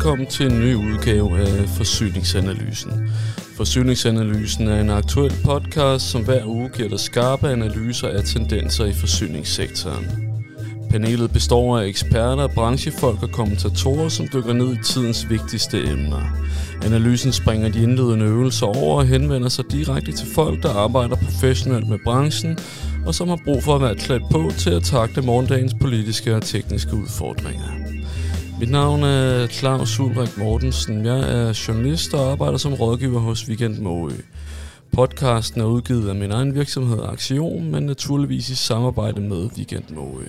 [0.00, 3.10] velkommen til en ny udgave af Forsyningsanalysen.
[3.56, 8.92] Forsyningsanalysen er en aktuel podcast, som hver uge giver dig skarpe analyser af tendenser i
[8.92, 10.29] forsyningssektoren.
[10.90, 16.22] Panelet består af eksperter, branchefolk og kommentatorer, som dykker ned i tidens vigtigste emner.
[16.84, 21.88] Analysen springer de indledende øvelser over og henvender sig direkte til folk, der arbejder professionelt
[21.88, 22.58] med branchen,
[23.06, 26.42] og som har brug for at være klædt på til at takle morgendagens politiske og
[26.42, 27.68] tekniske udfordringer.
[28.60, 31.06] Mit navn er Claus Ulrik Mortensen.
[31.06, 34.10] Jeg er journalist og arbejder som rådgiver hos Weekend Måø.
[34.92, 40.24] Podcasten er udgivet af min egen virksomhed Aktion, men naturligvis i samarbejde med Weekend Måø.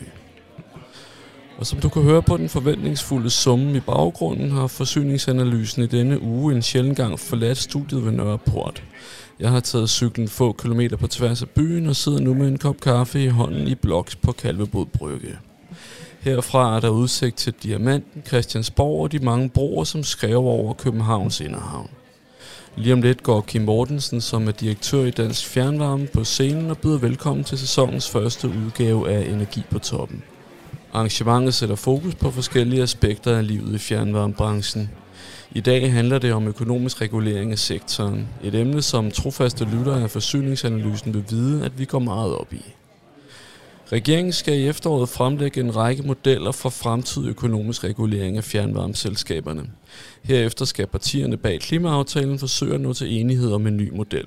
[1.62, 6.22] Og som du kan høre på den forventningsfulde summe i baggrunden, har forsyningsanalysen i denne
[6.22, 8.84] uge en sjældent gang forladt studiet ved Nørreport.
[9.40, 12.58] Jeg har taget cyklen få kilometer på tværs af byen og sidder nu med en
[12.58, 15.38] kop kaffe i hånden i Bloks på Kalvebod Brygge.
[16.20, 21.40] Herfra er der udsigt til Diamanten, Christiansborg og de mange broer, som skrev over Københavns
[21.40, 21.90] Inderhavn.
[22.75, 26.78] Lige om lidt går Kim Mortensen, som er direktør i Dansk Fjernvarme, på scenen og
[26.78, 30.23] byder velkommen til sæsonens første udgave af Energi på Toppen.
[30.94, 34.89] Arrangementet sætter fokus på forskellige aspekter af livet i fjernvarmebranchen.
[35.52, 38.28] I dag handler det om økonomisk regulering af sektoren.
[38.44, 42.62] Et emne, som trofaste lyttere af forsyningsanalysen vil vide, at vi går meget op i.
[43.92, 49.64] Regeringen skal i efteråret fremlægge en række modeller for fremtidig økonomisk regulering af fjernvarmeselskaberne.
[50.23, 54.25] Herefter skal partierne bag klimaaftalen forsøge at nå til enighed om en ny model.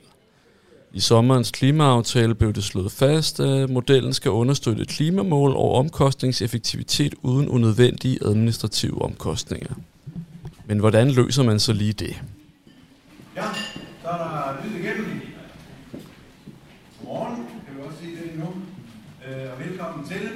[0.95, 7.48] I sommerens klimaaftale blev det slået fast, at modellen skal understøtte klimamål og omkostningseffektivitet uden
[7.48, 9.75] unødvendige administrative omkostninger.
[10.67, 12.23] Men hvordan løser man så lige det?
[13.36, 13.42] Ja,
[14.03, 15.20] så er der lyd igennem.
[16.98, 18.45] Godmorgen, kan vi også sige det nu
[19.29, 20.30] øh, og velkommen til.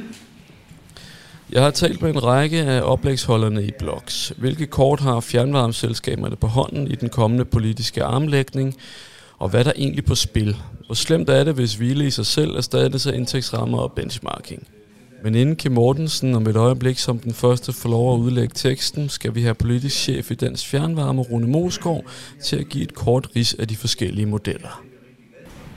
[1.53, 4.33] Jeg har talt med en række af oplægsholderne i blogs.
[4.37, 8.77] Hvilke kort har fjernvarmeselskaberne på hånden i den kommende politiske armlægning,
[9.39, 10.57] og hvad der egentlig på spil?
[10.87, 14.67] Hvor slemt er det, hvis hvile i sig selv erstattes af indtægtsrammer og benchmarking?
[15.25, 19.09] Men inden Kim Mortensen om et øjeblik som den første får lov at udlægge teksten,
[19.09, 22.05] skal vi have politisk chef i Dansk Fjernvarme, Rune Mosgaard,
[22.45, 24.83] til at give et kort ris af de forskellige modeller.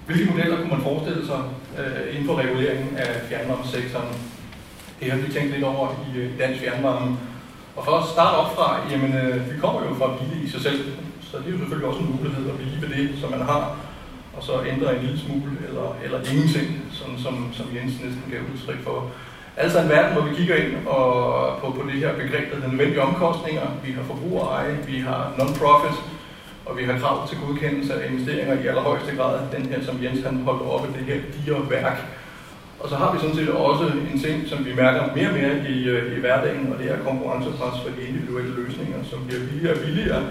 [0.06, 1.42] Hvilke modeller kunne man forestille sig
[1.80, 4.08] øh, inden for reguleringen af fjernvarmesektoren?
[5.00, 7.18] Det har vi tænkt lidt over i, øh, dansk fjernvarme.
[7.76, 10.62] Og for at starte op fra, jamen øh, vi kommer jo fra hvile i sig
[10.62, 10.80] selv,
[11.32, 13.64] så det er jo selvfølgelig også en mulighed at blive ved det, som man har,
[14.36, 16.70] og så ændre en lille smule eller, eller ingenting,
[17.00, 18.98] sådan som, som Jens næsten gav udtryk for.
[19.58, 21.06] Altså en verden, hvor vi kigger ind og
[21.62, 23.68] på, på det her begreb, der nødvendige omkostninger.
[23.86, 25.98] Vi har forbrugereje, vi har non-profit,
[26.66, 29.40] og vi har krav til godkendelse af investeringer i allerhøjeste grad.
[29.56, 31.98] Den her, som Jens han holdt oppe, det her digerværk.
[32.80, 35.56] Og så har vi sådan set også en ting, som vi mærker mere og mere
[35.70, 39.76] i, øh, i hverdagen, og det er konkurrencepres for de individuelle løsninger, som bliver billigere
[39.76, 40.24] og billigere,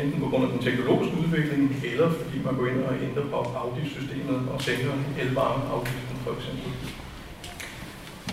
[0.00, 3.36] enten på grund af den teknologiske udvikling, eller fordi man går ind og ændrer på
[3.64, 4.92] afgiftssystemet og sænker
[5.22, 6.70] elvarmeafgiften for eksempel.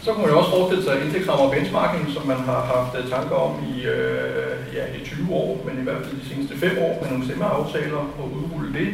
[0.04, 3.10] Så kunne man jo også forestille sig indtægtsrammer og benchmarking, som man har haft øh,
[3.14, 6.78] tanker om i, øh, ja, i 20 år, men i hvert fald de seneste 5
[6.78, 8.88] år med nogle stemmeaftaler og udrulle det.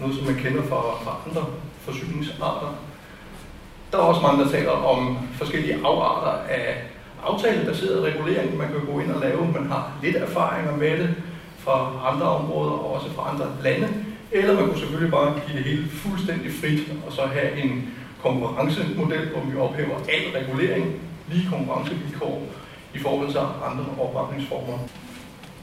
[0.00, 1.44] Noget, som man kender fra, fra andre
[1.80, 2.70] forsyningsarter.
[3.92, 6.82] Der er også mange, der taler om forskellige afarter af
[7.26, 9.52] aftalebaseret regulering, man kan gå ind og lave.
[9.58, 11.14] Man har lidt erfaringer med det
[11.64, 11.76] fra
[12.12, 13.88] andre områder og også fra andre lande.
[14.32, 19.28] Eller man kunne selvfølgelig bare give det hele fuldstændig frit og så have en konkurrencemodel,
[19.28, 22.42] hvor vi ophæver al regulering, lige konkurrencevilkår
[22.94, 24.78] i forhold til andre opretningsformer.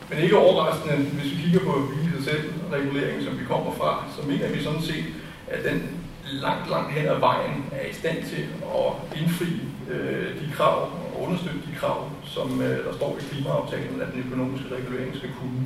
[0.09, 4.27] Men ikke overraskende, hvis vi kigger på hvilket selv regulering, som vi kommer fra, så
[4.27, 5.05] mener vi sådan set,
[5.47, 5.99] at den
[6.31, 8.43] langt, langt hen ad vejen er i stand til
[8.79, 9.51] at indfri
[9.89, 14.23] øh, de krav og understøtte de krav, som øh, der står i klimaaftalen, at den
[14.27, 15.65] økonomiske regulering skal kunne.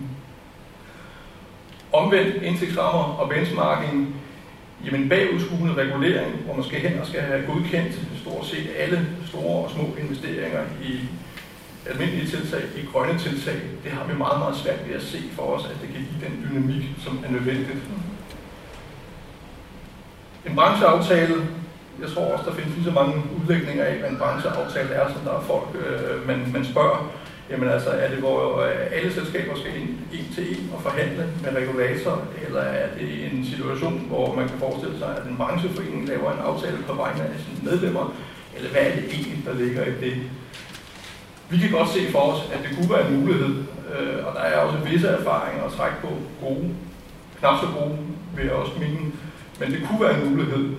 [1.93, 4.15] Omvendt indtægtsrammer og benchmarking
[4.85, 9.63] Jamen bagudskuende regulering, hvor man skal hen og skal have godkendt stort set alle store
[9.63, 10.99] og små investeringer i
[11.89, 15.43] almindelige tiltag, i grønne tiltag, det har vi meget, meget svært ved at se for
[15.43, 17.83] os, at det kan give den dynamik, som er nødvendigt.
[20.47, 21.35] En brancheaftale,
[22.01, 25.21] jeg tror også, der findes lige så mange udlægninger af, hvad en brancheaftale er, som
[25.25, 27.11] der er folk, øh, man, man spørger.
[27.53, 31.25] Jamen altså, er det, hvor øh, alle selskaber skal ind en til en og forhandle
[31.44, 36.07] med regulator, eller er det en situation, hvor man kan forestille sig, at en brancheforening
[36.07, 38.15] laver en aftale på vegne af sine medlemmer,
[38.55, 40.15] eller hvad er det egentlig, der ligger i det?
[41.50, 43.55] Vi kan godt se for os, at det kunne være en mulighed,
[43.94, 46.11] øh, og der er også visse erfaringer at trække på
[46.41, 46.69] gode,
[47.39, 47.97] knap så gode,
[48.35, 49.11] vil jeg også mene,
[49.59, 50.69] men det kunne være en mulighed.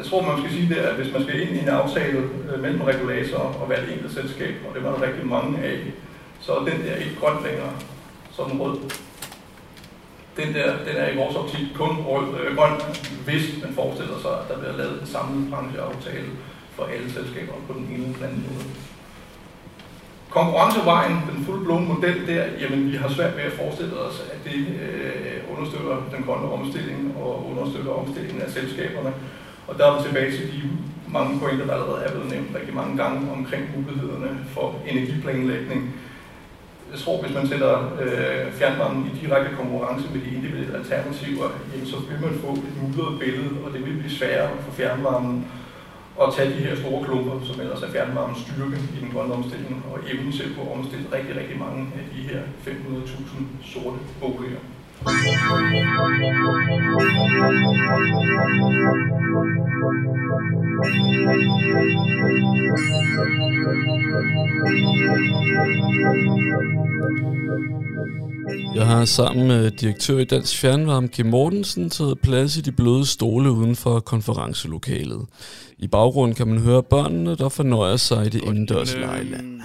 [0.00, 2.18] Jeg tror, man skal sige det, at hvis man skal ind i en aftale
[2.48, 5.78] øh, mellem regulator og hvert enkelt selskab, og det var der rigtig mange af,
[6.40, 7.72] så er den der ikke grøn længere,
[8.32, 8.76] så er den rød.
[10.36, 12.74] Den der, den er i vores optik kun rød, øh, grøn,
[13.26, 16.30] hvis man forestiller sig, at der bliver lavet en samlet brancheaftale
[16.76, 18.64] for alle selskaber på den ene eller anden måde.
[20.30, 24.60] Konkurrencevejen, den fuldblående model der, jamen vi har svært ved at forestille os, at det
[24.84, 29.12] øh, understøtter den grønne omstilling og understøtter omstillingen af selskaberne.
[29.70, 30.60] Og der er vi tilbage til de
[31.16, 35.80] mange pointer, der allerede er blevet nævnt rigtig mange gange omkring mulighederne for energiplanlægning.
[36.92, 37.72] Jeg tror, hvis man sætter
[38.02, 42.76] øh, fjernvarmen i direkte konkurrence med de individuelle alternativer, jamen, så vil man få et
[42.82, 45.46] mudret billede, og det vil blive sværere for fjernvarmen
[46.22, 49.84] at tage de her store klumper, som ellers er fjernvarmens styrke i den grønne omstilling,
[49.92, 54.62] og evnen til at omstille rigtig, rigtig mange af de her 500.000 sorte boliger.
[55.00, 55.08] Jeg
[68.86, 73.50] har sammen med direktør i Dansk Fjernvarme, Kim Mortensen, taget plads i de bløde stole
[73.50, 75.26] uden for konferencelokalet.
[75.78, 79.60] I baggrunden kan man høre børnene, der fornøjer sig i det indendørs lejland.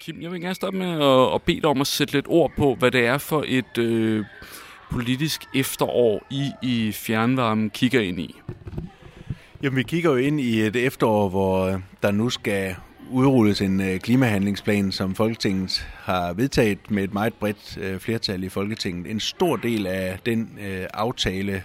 [0.00, 2.50] Kim, jeg vil gerne starte med at, at bede dig om at sætte lidt ord
[2.58, 4.24] på, hvad det er for et øh,
[4.90, 8.34] politisk efterår, I i fjernvarmen kigger ind i.
[9.62, 12.74] Jamen, vi kigger jo ind i et efterår, hvor øh, der nu skal
[13.10, 18.48] udrulles en øh, klimahandlingsplan, som Folketinget har vedtaget med et meget bredt øh, flertal i
[18.48, 19.10] Folketinget.
[19.10, 20.58] En stor del af den
[20.94, 21.62] aftale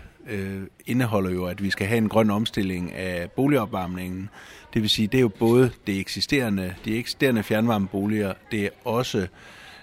[0.86, 4.30] indeholder jo, at vi skal have en grøn omstilling af boligopvarmningen.
[4.74, 9.28] Det vil sige, det er jo både det eksisterende, de eksisterende fjernvarmeboliger, det er også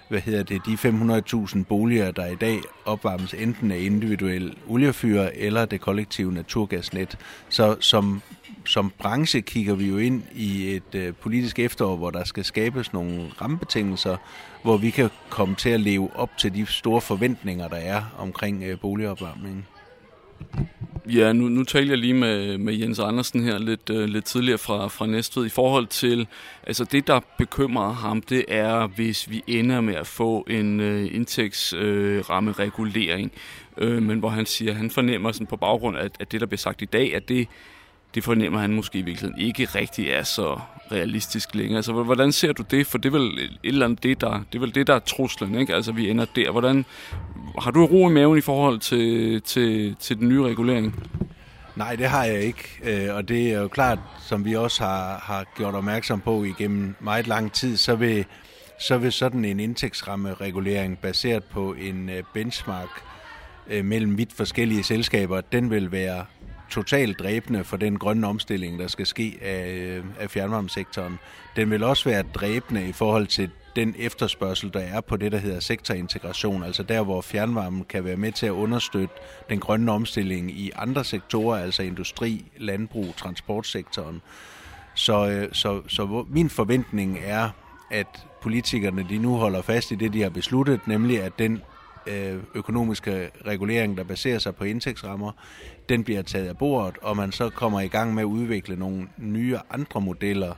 [0.09, 0.73] hvad hedder det, de
[1.53, 7.17] 500.000 boliger, der i dag opvarmes enten af individuel oliefyr eller det kollektive naturgasnet.
[7.49, 8.21] Så som
[8.65, 12.93] som branche kigger vi jo ind i et øh, politisk efterår, hvor der skal skabes
[12.93, 14.17] nogle rammebetingelser,
[14.63, 18.63] hvor vi kan komme til at leve op til de store forventninger, der er omkring
[18.63, 19.65] øh, boligopvarmningen.
[21.13, 24.57] Ja, nu, nu talte jeg lige med, med Jens Andersen her lidt, øh, lidt tidligere
[24.57, 25.45] fra, fra Næstved.
[25.45, 26.27] I forhold til,
[26.67, 31.15] altså det der bekymrer ham, det er, hvis vi ender med at få en øh,
[31.15, 33.31] indtægtsrammeregulering,
[33.77, 36.47] øh, øh, men hvor han siger, han fornemmer sådan på baggrund af, at det, der
[36.47, 37.47] bliver sagt i dag, at det
[38.15, 40.59] det fornemmer han måske i virkeligheden ikke rigtig er så
[40.91, 41.77] realistisk længere.
[41.77, 42.87] Altså, hvordan ser du det?
[42.87, 44.99] For det er vel et eller andet det, der, det er, vel det, der er
[44.99, 45.75] truslen, ikke?
[45.75, 46.51] Altså, vi ender der.
[46.51, 46.85] Hvordan,
[47.59, 50.95] har du ro i maven i forhold til, til, til den nye regulering?
[51.75, 52.79] Nej, det har jeg ikke.
[52.83, 56.95] Øh, og det er jo klart, som vi også har, har gjort opmærksom på igennem
[56.99, 58.25] meget lang tid, så vil,
[58.79, 62.89] så vil sådan en indtægtsrammeregulering baseret på en øh, benchmark
[63.67, 66.25] øh, mellem vidt forskellige selskaber, den vil være
[66.69, 71.19] totalt dræbende for den grønne omstilling, der skal ske af, øh, af fjernvarmesektoren.
[71.55, 75.37] Den vil også være dræbende i forhold til den efterspørgsel, der er på det, der
[75.37, 79.15] hedder sektorintegration, altså der, hvor fjernvarmen kan være med til at understøtte
[79.49, 84.21] den grønne omstilling i andre sektorer, altså industri, landbrug, transportsektoren.
[84.95, 87.49] Så, øh, så, så min forventning er,
[87.91, 91.61] at politikerne de nu holder fast i det, de har besluttet, nemlig at den
[92.07, 95.31] øh, økonomiske regulering, der baserer sig på indtægtsrammer,
[95.89, 99.07] den bliver taget af bordet, og man så kommer i gang med at udvikle nogle
[99.17, 100.53] nye andre modeller,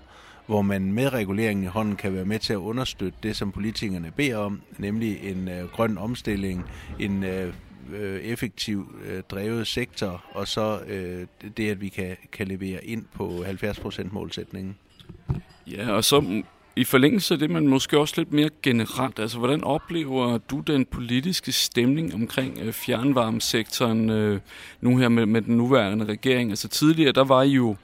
[0.46, 4.12] hvor man med reguleringen i hånden kan være med til at understøtte det, som politikerne
[4.12, 6.66] beder om, nemlig en øh, grøn omstilling,
[7.00, 7.54] en øh,
[7.94, 13.06] øh effektiv øh, drevet sektor, og så øh, det, at vi kan, kan levere ind
[13.16, 14.76] på 70% målsætningen.
[15.68, 16.44] Ja, og så
[16.75, 20.86] i forlængelse af det, men måske også lidt mere generelt, altså hvordan oplever du den
[20.86, 24.40] politiske stemning omkring øh, fjernvarmesektoren øh,
[24.82, 26.50] nu her med, med den nuværende regering?
[26.50, 27.75] Altså tidligere, der var I jo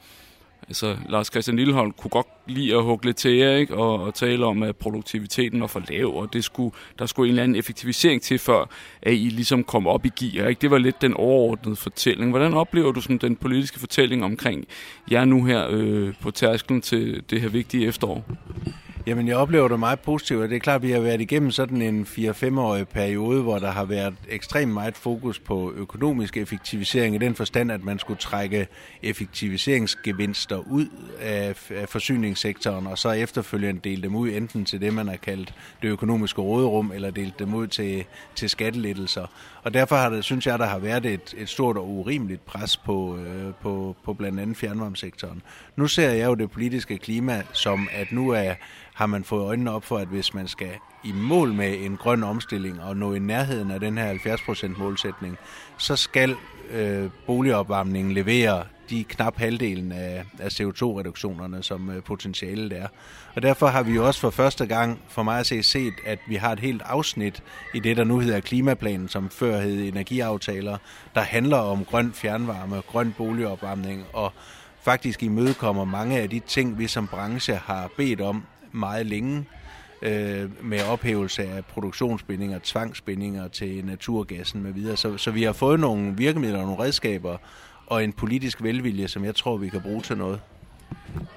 [0.68, 3.76] Altså, Lars Christian Lillehold kunne godt lide at hugge lidt til jer, ikke?
[3.76, 7.32] Og, og tale om, at produktiviteten var for lav, og det skulle, der skulle en
[7.32, 8.70] eller anden effektivisering til, før
[9.02, 10.48] at I ligesom kom op i gear.
[10.48, 10.62] Ikke?
[10.62, 12.30] Det var lidt den overordnede fortælling.
[12.30, 14.66] Hvordan oplever du sådan, den politiske fortælling omkring
[15.12, 18.26] jer nu her øh, på tærsklen til det her vigtige efterår?
[19.08, 21.52] Jamen, jeg oplever det meget positivt, og det er klart, at vi har været igennem
[21.52, 27.18] sådan en 4-5-årig periode, hvor der har været ekstremt meget fokus på økonomisk effektivisering i
[27.18, 28.68] den forstand, at man skulle trække
[29.04, 30.88] effektiviseringsgevinster ud
[31.20, 31.56] af,
[31.90, 36.42] forsyningssektoren, og så efterfølgende dele dem ud enten til det, man har kaldt det økonomiske
[36.42, 39.28] råderum, eller dele dem ud til, til skattelettelser.
[39.68, 42.78] Og derfor har det, synes jeg, der har været et, et stort og urimeligt pres
[42.78, 45.42] på, øh, på, på blandt andet fjernvarmesektoren.
[45.76, 48.54] Nu ser jeg jo det politiske klima som, at nu er
[48.94, 50.70] har man fået øjnene op for, at hvis man skal
[51.04, 55.38] i mål med en grøn omstilling og nå i nærheden af den her 70% målsætning,
[55.78, 56.36] så skal
[56.72, 62.88] øh, boligopvarmningen levere de knap halvdelen af, af CO2-reduktionerne, som øh, potentialet er.
[63.36, 66.20] Og derfor har vi jo også for første gang for mig at se set, at
[66.28, 70.78] vi har et helt afsnit i det, der nu hedder klimaplanen, som før hed energiaftaler,
[71.16, 74.34] der handler om grøn fjernvarme, grøn boligopvarmning og
[74.82, 79.46] faktisk imødekommer mange af de ting, vi som branche har bedt om meget længe
[80.02, 84.98] øh, med ophævelse af produktionsbindinger, tvangsbindinger til naturgassen med videre.
[84.98, 87.38] Så, så vi har fået nogle virkemidler og nogle redskaber
[87.88, 90.40] og en politisk velvilje, som jeg tror, vi kan bruge til noget.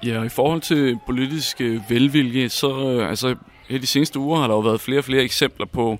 [0.05, 3.35] Ja, og i forhold til politisk øh, velvilje, så øh, altså,
[3.69, 5.99] i de seneste uger har der jo været flere og flere eksempler på,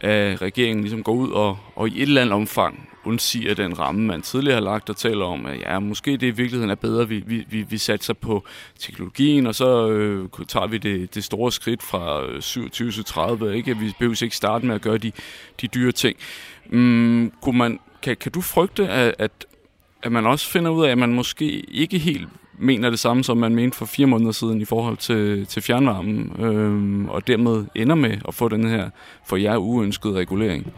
[0.00, 4.06] at regeringen ligesom går ud og, og i et eller andet omfang undsiger den ramme,
[4.06, 7.08] man tidligere har lagt og taler om, at ja, måske det i virkeligheden er bedre,
[7.08, 8.44] vi, vi, vi, vi satser på
[8.78, 13.56] teknologien, og så øh, tager vi det, det store skridt fra øh, 27 til 30,
[13.56, 13.78] ikke?
[13.78, 15.12] Vi behøver ikke starte med at gøre de,
[15.60, 16.16] de dyre ting.
[16.66, 19.46] Mm, kunne man, kan, kan du frygte, at, at,
[20.02, 23.36] at man også finder ud af, at man måske ikke helt mener det samme, som
[23.36, 27.94] man mente for fire måneder siden i forhold til, til fjernvarmen, øhm, og dermed ender
[27.94, 28.90] med at få den her
[29.26, 30.72] for jer uønskede regulering?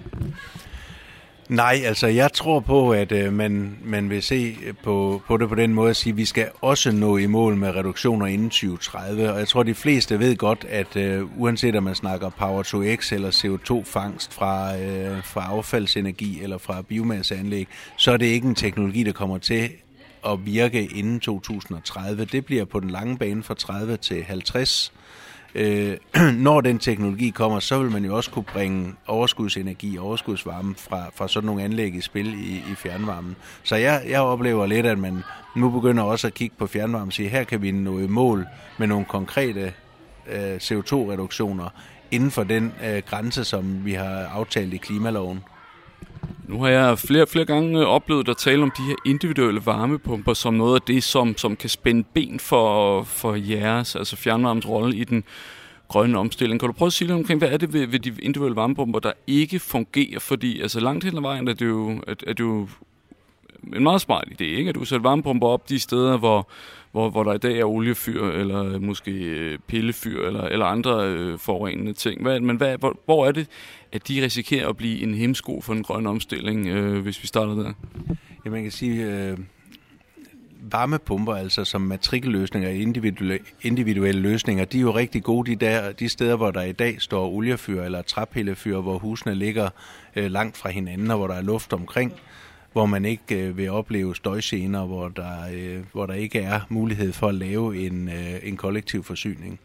[1.49, 5.55] Nej, altså jeg tror på, at øh, man, man vil se på, på det på
[5.55, 9.33] den måde at sige, at vi skal også nå i mål med reduktioner inden 2030.
[9.33, 12.83] Og jeg tror, de fleste ved godt, at øh, uanset om man snakker Power to
[12.97, 18.55] X eller CO2-fangst fra, øh, fra affaldsenergi eller fra biomasseanlæg, så er det ikke en
[18.55, 19.71] teknologi, der kommer til
[20.27, 22.25] at virke inden 2030.
[22.25, 24.93] Det bliver på den lange bane fra 30 til 50
[25.55, 25.97] øh,
[26.47, 31.29] når den teknologi kommer, så vil man jo også kunne bringe overskudsenergi, overskudsvarme fra, fra
[31.29, 33.37] sådan nogle anlæg i spil i, i fjernvarmen.
[33.63, 35.23] Så jeg, jeg oplever lidt, at man
[35.57, 38.47] nu begynder også at kigge på fjernvarme og sige, her kan vi nå i mål
[38.79, 39.73] med nogle konkrete
[40.31, 41.69] øh, CO2-reduktioner
[42.11, 45.45] inden for den øh, grænse, som vi har aftalt i klimaloven.
[46.49, 50.35] Nu har jeg flere flere gange øh, oplevet at tale om de her individuelle varmepumper
[50.35, 54.97] som noget af det, som, som kan spænde ben for, for jeres, altså fjernvarmens rolle
[54.97, 55.25] i den
[55.89, 56.61] grønne omstilling.
[56.61, 58.99] Kan du prøve at sige lidt omkring, hvad er det ved, ved de individuelle varmepumper,
[58.99, 60.19] der ikke fungerer?
[60.19, 62.69] Fordi altså, langt hen ad vejen er det jo, er, er det jo
[63.77, 64.69] en meget smart idé, ikke?
[64.69, 66.49] at du sætter varmepumper op de steder, hvor,
[66.93, 71.39] hvor, hvor der i dag er oliefyr, eller måske øh, pillefyr, eller, eller andre øh,
[71.39, 72.23] forurenende ting.
[72.23, 73.47] Hvad, men hvad, hvor, hvor er det,
[73.93, 77.55] at de risikerer at blive en hemsko for en grøn omstilling, øh, hvis vi starter
[77.55, 77.73] der?
[78.45, 79.39] Ja, man kan sige, øh,
[80.63, 86.09] varmepumper, altså som matrikelløsninger, individuelle, individuelle løsninger, de er jo rigtig gode de, der, de
[86.09, 89.71] steder, hvor der i dag står oliefyr eller træpillefyr, hvor husene ligger
[90.17, 92.13] øh, langt fra hinanden, og hvor der er luft omkring
[92.73, 97.13] hvor man ikke øh, vil opleve støjscener, hvor der, øh, hvor der ikke er mulighed
[97.13, 99.61] for at lave en, øh, en kollektiv forsyning.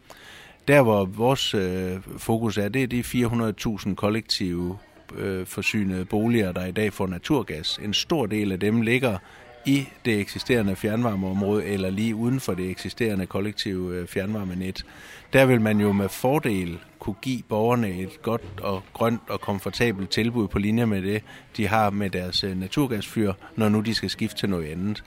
[0.67, 4.77] Der, hvor vores øh, fokus er, det er de 400.000 kollektive
[5.15, 7.79] øh, forsynede boliger, der i dag får naturgas.
[7.84, 9.17] En stor del af dem ligger
[9.65, 14.86] i det eksisterende fjernvarmeområde eller lige uden for det eksisterende kollektive øh, fjernvarmenet.
[15.34, 20.10] Der vil man jo med fordel kunne give borgerne et godt og grønt og komfortabelt
[20.10, 21.24] tilbud på linje med det,
[21.58, 25.03] de har med deres øh, naturgasfyr, når nu de skal skifte til noget andet.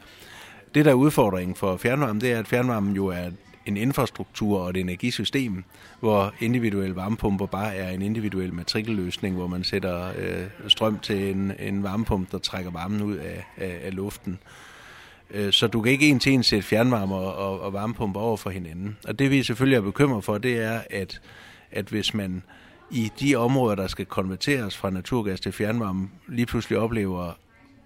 [0.75, 3.31] Det, der er udfordringen for fjernvarmen, det er, at fjernvarmen jo er
[3.66, 5.64] en infrastruktur og et energisystem,
[6.00, 11.52] hvor individuelle varmepumper bare er en individuel matrikelløsning, hvor man sætter øh, strøm til en,
[11.58, 14.38] en varmepumpe, der trækker varmen ud af, af, af luften.
[15.30, 18.37] Øh, så du kan ikke en til en sætte fjernvarme og, og, og varmepumper over
[18.37, 18.96] for hinanden.
[19.08, 21.20] Og det vi selvfølgelig er bekymret for, det er, at,
[21.70, 22.42] at hvis man
[22.90, 27.32] i de områder, der skal konverteres fra naturgas til fjernvarme, lige pludselig oplever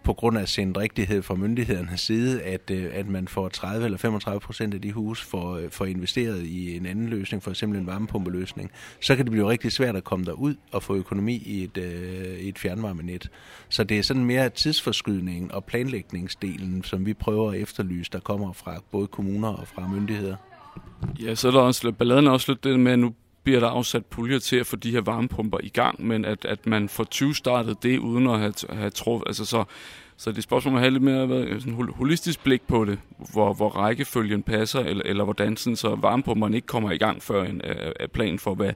[0.03, 3.99] på grund af sin rigtighed fra myndighedernes side, at, øh, at man får 30 eller
[3.99, 7.81] 35 procent af de hus får, øh, for investeret i en anden løsning, for eksempel
[7.81, 11.65] en varmepumpeløsning, så kan det blive rigtig svært at komme derud og få økonomi i
[11.65, 13.31] et, øh, et fjernvarmenet.
[13.69, 18.53] Så det er sådan mere tidsforskydningen og planlægningsdelen, som vi prøver at efterlyse, der kommer
[18.53, 20.37] fra både kommuner og fra myndigheder.
[21.23, 23.15] Ja, så er der også, balladen også lidt det med, at nu
[23.51, 26.67] bliver der afsat puljer til at få de her varmepumper i gang, men at, at
[26.67, 29.29] man får 20 startet det uden at have, have truffet.
[29.29, 29.65] Altså så,
[30.17, 32.99] så det er spørgsmål om at have lidt mere sådan holistisk blik på det,
[33.33, 37.45] hvor, hvor rækkefølgen passer, eller, eller hvordan sådan, så varmepumperne ikke kommer i gang før
[37.45, 38.73] en er plan for, hvad,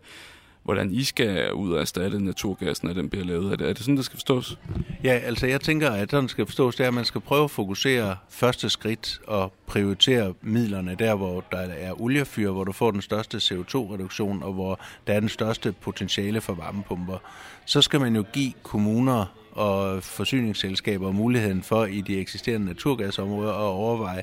[0.64, 3.52] hvordan I skal ud og erstatte naturgassen, når den bliver lavet.
[3.52, 4.58] Er det, er det sådan, det skal forstås?
[5.04, 7.50] Ja, altså jeg tænker, at sådan skal forstås, det er, at man skal prøve at
[7.50, 13.02] fokusere første skridt og prioritere midlerne der, hvor der er oliefyr, hvor du får den
[13.02, 17.18] største CO2-reduktion, og hvor der er den største potentiale for varmepumper.
[17.64, 23.60] Så skal man jo give kommuner og forsyningsselskaber muligheden for i de eksisterende naturgasområder at
[23.60, 24.22] overveje,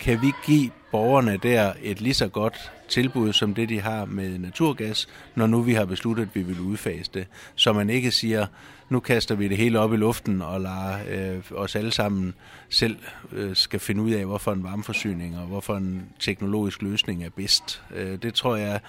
[0.00, 4.38] kan vi give borgerne der et lige så godt tilbud som det, de har med
[4.38, 7.26] naturgas, når nu vi har besluttet, at vi vil udfase det.
[7.54, 8.46] Så man ikke siger,
[8.88, 12.34] nu kaster vi det hele op i luften og lader øh, os alle sammen
[12.68, 12.96] selv
[13.32, 17.82] øh, skal finde ud af, hvorfor en varmeforsyning og hvorfor en teknologisk løsning er bedst.
[17.94, 18.80] Øh, det tror jeg,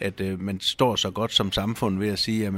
[0.00, 2.54] at øh, man står så godt som samfund ved at sige, at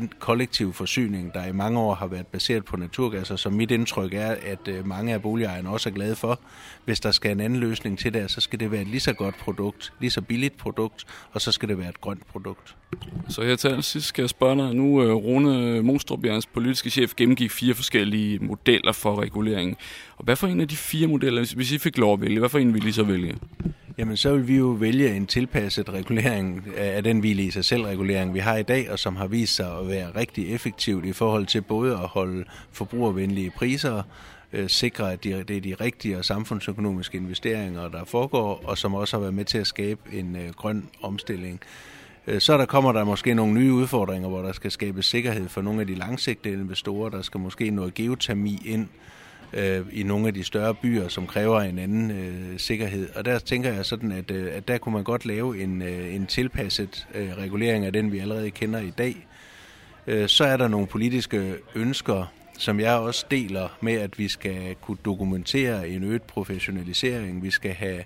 [0.00, 3.70] den kollektive forsyning, der i mange år har været baseret på naturgas, og som mit
[3.70, 6.40] indtryk er, at øh, mange af boligejerne også er glade for,
[6.84, 9.12] hvis der skal en anden løsning til det, så skal det være et lige så
[9.12, 12.76] godt produkt, lige så billigt produkt, og så skal det være et grønt produkt.
[13.28, 17.14] Så her til sidst skal jeg spørge dig, nu øh, Rune Monstrup, jeres politiske chef,
[17.14, 19.76] gennemgik fire forskellige modeller for regulering.
[20.16, 22.48] Og hvad for en af de fire modeller, hvis I fik lov at vælge, hvad
[22.48, 23.36] for en ville I så vælge?
[23.98, 27.82] Jamen, så vil vi jo vælge en tilpasset regulering af den hvile i sig selv
[27.82, 31.12] regulering, vi har i dag, og som har vist sig at være rigtig effektivt i
[31.12, 34.02] forhold til både at holde forbrugervenlige priser,
[34.52, 39.16] øh, sikre, at det er de rigtige og samfundsøkonomiske investeringer, der foregår, og som også
[39.16, 41.60] har været med til at skabe en øh, grøn omstilling.
[42.26, 45.62] Øh, så der kommer der måske nogle nye udfordringer, hvor der skal skabes sikkerhed for
[45.62, 47.10] nogle af de langsigtede investorer.
[47.10, 49.15] Der skal måske noget geotermi ind, øh,
[49.52, 53.08] Øh, i nogle af de større byer, som kræver en anden øh, sikkerhed.
[53.14, 56.14] Og der tænker jeg sådan, at, øh, at der kunne man godt lave en, øh,
[56.14, 59.26] en tilpasset øh, regulering af den, vi allerede kender i dag.
[60.06, 64.74] Øh, så er der nogle politiske ønsker, som jeg også deler med, at vi skal
[64.80, 67.42] kunne dokumentere en øget professionalisering.
[67.42, 68.02] Vi skal have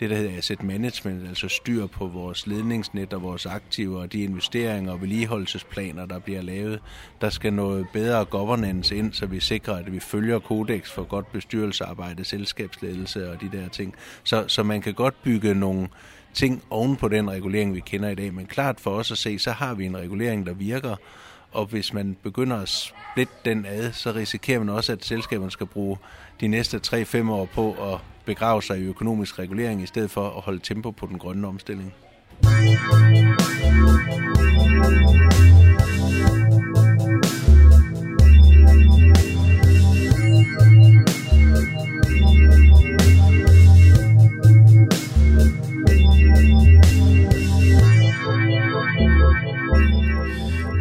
[0.00, 4.22] det, der hedder asset management, altså styr på vores ledningsnet og vores aktiver og de
[4.22, 6.80] investeringer og vedligeholdelsesplaner, der bliver lavet.
[7.20, 11.32] Der skal noget bedre governance ind, så vi sikrer, at vi følger kodex for godt
[11.32, 13.94] bestyrelsesarbejde, selskabsledelse og de der ting.
[14.24, 15.88] Så, så man kan godt bygge nogle
[16.34, 18.34] ting oven på den regulering, vi kender i dag.
[18.34, 20.96] Men klart for os at se, så har vi en regulering, der virker,
[21.52, 25.66] og hvis man begynder at splitte den ad, så risikerer man også, at selskaberne skal
[25.66, 25.96] bruge
[26.40, 30.42] de næste 3-5 år på at begrave sig i økonomisk regulering, i stedet for at
[30.42, 31.94] holde tempo på den grønne omstilling.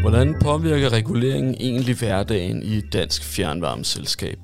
[0.01, 4.37] Hvordan påvirker reguleringen egentlig hverdagen i et dansk fjernvarmeselskab?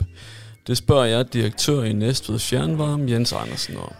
[0.68, 3.92] Det spørger jeg direktør i Næstved Fjernvarme, Jens Andersen, om.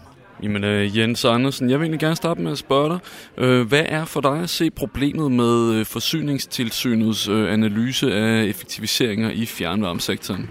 [0.42, 2.98] Jamen uh, Jens Andersen, jeg vil egentlig gerne starte med at spørge dig.
[3.44, 9.30] Uh, hvad er for dig at se problemet med uh, forsyningstilsynets uh, analyse af effektiviseringer
[9.30, 10.50] i fjernvarmesektoren?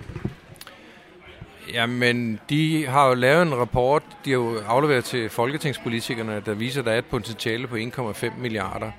[1.73, 6.80] Jamen, de har jo lavet en rapport, de har jo afleveret til folketingspolitikerne, der viser,
[6.80, 8.91] at der er et potentiale på 1,5 milliarder.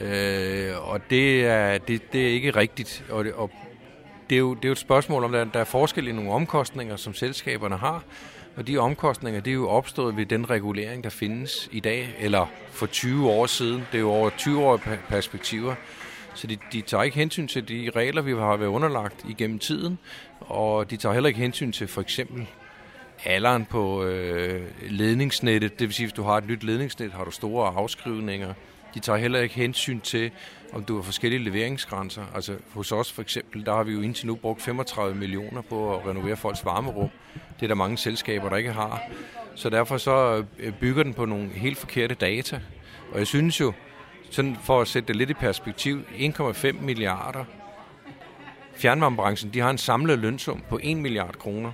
[0.00, 3.04] Uh, og det er, det, det er ikke rigtigt.
[3.10, 3.50] Og, det, og
[4.32, 6.30] det er, jo, det er jo et spørgsmål om, at der er forskel i nogle
[6.30, 8.04] omkostninger, som selskaberne har.
[8.56, 12.46] Og de omkostninger, det er jo opstået ved den regulering, der findes i dag, eller
[12.70, 13.82] for 20 år siden.
[13.92, 14.76] Det er jo over 20 år
[15.08, 15.74] perspektiver.
[16.34, 19.98] Så de, de tager ikke hensyn til de regler, vi har været underlagt igennem tiden,
[20.40, 22.46] og de tager heller ikke hensyn til for eksempel
[23.24, 25.78] alderen på øh, ledningsnettet.
[25.78, 28.54] Det vil sige, hvis du har et nyt ledningsnet, har du store afskrivninger.
[28.94, 30.30] De tager heller ikke hensyn til,
[30.72, 32.22] om du har forskellige leveringsgrænser.
[32.34, 35.96] Altså hos os for eksempel, der har vi jo indtil nu brugt 35 millioner på
[35.96, 37.08] at renovere folks varmerum.
[37.34, 39.02] Det er der mange selskaber, der ikke har.
[39.54, 42.60] Så derfor så øh, bygger den på nogle helt forkerte data.
[43.12, 43.72] Og jeg synes jo,
[44.30, 47.44] sådan for at sætte det lidt i perspektiv, 1,5 milliarder.
[48.74, 51.72] Fjernvarmebranchen, de har en samlet lønsum på 1 milliard kroner.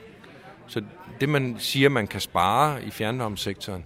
[0.67, 0.83] Så
[1.21, 3.85] det, man siger, man kan spare i fjernvarmesektoren,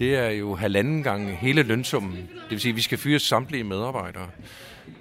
[0.00, 2.16] det er jo halvanden gang hele lønsummen.
[2.16, 4.28] Det vil sige, at vi skal fyre samtlige medarbejdere.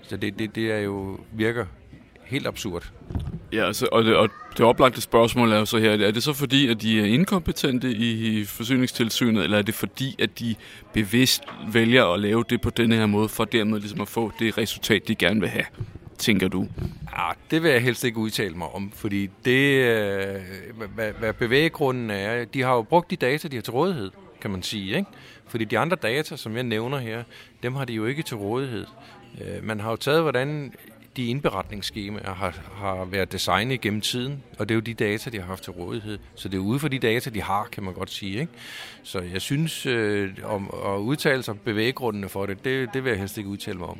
[0.01, 1.65] Så det, det, det er jo virker
[2.25, 2.91] helt absurd.
[3.53, 6.33] Ja, altså, og, det, og det oplagte spørgsmål er jo så her, er det så
[6.33, 10.55] fordi, at de er inkompetente i forsyningstilsynet, eller er det fordi, at de
[10.93, 14.57] bevidst vælger at lave det på denne her måde, for dermed ligesom at få det
[14.57, 15.65] resultat, de gerne vil have,
[16.17, 16.67] tænker du?
[17.17, 20.41] Ja, det vil jeg helst ikke udtale mig om, fordi det, øh,
[20.95, 24.51] hvad, hvad bevæggrunden er, de har jo brugt de data, de har til rådighed kan
[24.51, 24.97] man sige.
[24.97, 25.09] Ikke?
[25.47, 27.23] Fordi de andre data, som jeg nævner her,
[27.63, 28.85] dem har de jo ikke til rådighed.
[29.41, 30.73] Øh, man har jo taget, hvordan
[31.17, 35.39] de indberetningsskemaer har, har været designet gennem tiden, og det er jo de data, de
[35.39, 36.19] har haft til rådighed.
[36.35, 38.39] Så det er ude for de data, de har, kan man godt sige.
[38.39, 38.53] Ikke?
[39.03, 43.19] Så jeg synes, øh, om at udtale sig bevæggrundene for det, det, det vil jeg
[43.19, 43.97] helst ikke udtale mig om.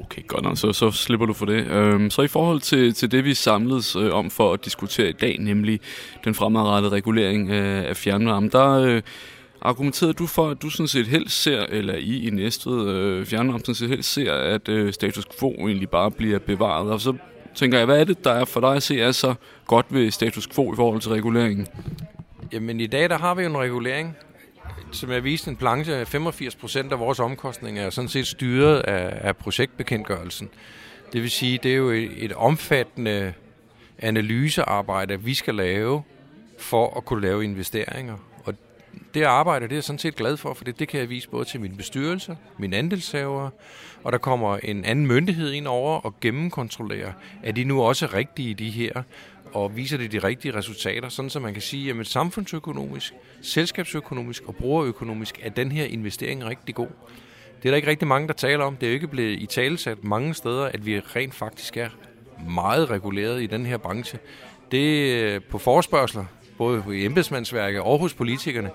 [0.00, 0.58] Okay, godt nok.
[0.58, 1.66] Så, så slipper du for det.
[1.66, 5.12] Øhm, så i forhold til, til det, vi samledes øh, om for at diskutere i
[5.12, 5.80] dag, nemlig
[6.24, 8.70] den fremadrettede regulering øh, af fjernvarme, der...
[8.70, 9.02] Øh,
[9.62, 13.60] Argumenterede du for, at du sådan set helst ser, eller I i Næstved øh, fjernvarme
[13.60, 16.92] sådan set helst ser, at øh, status quo egentlig bare bliver bevaret?
[16.92, 17.16] Og så
[17.54, 19.34] tænker jeg, hvad er det, der er for dig at se er så
[19.66, 21.66] godt ved status quo i forhold til reguleringen?
[22.52, 24.16] Jamen i dag der har vi jo en regulering,
[24.92, 29.28] som jeg viste en planche, 85 procent af vores omkostninger er sådan set styret af,
[29.28, 30.48] af projektbekendtgørelsen.
[31.12, 33.32] Det vil sige, det er jo et, et omfattende
[33.98, 36.02] analysearbejde, vi skal lave
[36.58, 38.29] for at kunne lave investeringer.
[39.14, 41.28] Det arbejde, det er jeg sådan set glad for, for det, det kan jeg vise
[41.28, 43.50] både til min bestyrelse, mine andelshavere,
[44.04, 48.14] og der kommer en anden myndighed ind over og gennemkontrollerer, at de nu også er
[48.14, 49.02] rigtige, de her,
[49.52, 54.56] og viser det de rigtige resultater, sådan så man kan sige, at samfundsøkonomisk, selskabsøkonomisk og
[54.56, 56.88] brugerøkonomisk er den her investering rigtig god.
[57.62, 58.76] Det er der ikke rigtig mange, der taler om.
[58.76, 61.88] Det er jo ikke blevet i talesat mange steder, at vi rent faktisk er
[62.48, 64.18] meget reguleret i den her branche.
[64.72, 66.24] Det øh, på forspørgseler
[66.60, 68.70] både i embedsmandsværket og hos politikerne,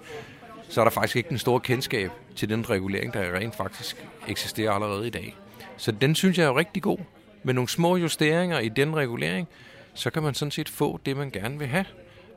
[0.69, 4.71] så er der faktisk ikke en stor kendskab til den regulering, der rent faktisk eksisterer
[4.71, 5.35] allerede i dag.
[5.77, 6.97] Så den synes jeg er rigtig god.
[7.43, 9.47] Med nogle små justeringer i den regulering,
[9.93, 11.85] så kan man sådan set få det, man gerne vil have.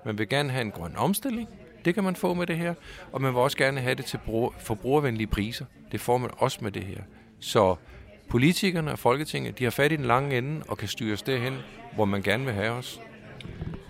[0.04, 1.48] Man vil gerne have en grøn omstilling.
[1.84, 2.74] Det kan man få med det her.
[3.12, 4.18] Og man vil også gerne have det til
[4.58, 5.64] forbrugervenlige priser.
[5.92, 7.00] Det får man også med det her.
[7.40, 7.76] Så
[8.28, 11.56] politikerne og Folketinget, de har fat i den lange ende og kan styre os derhen,
[11.94, 13.00] hvor man gerne vil have os.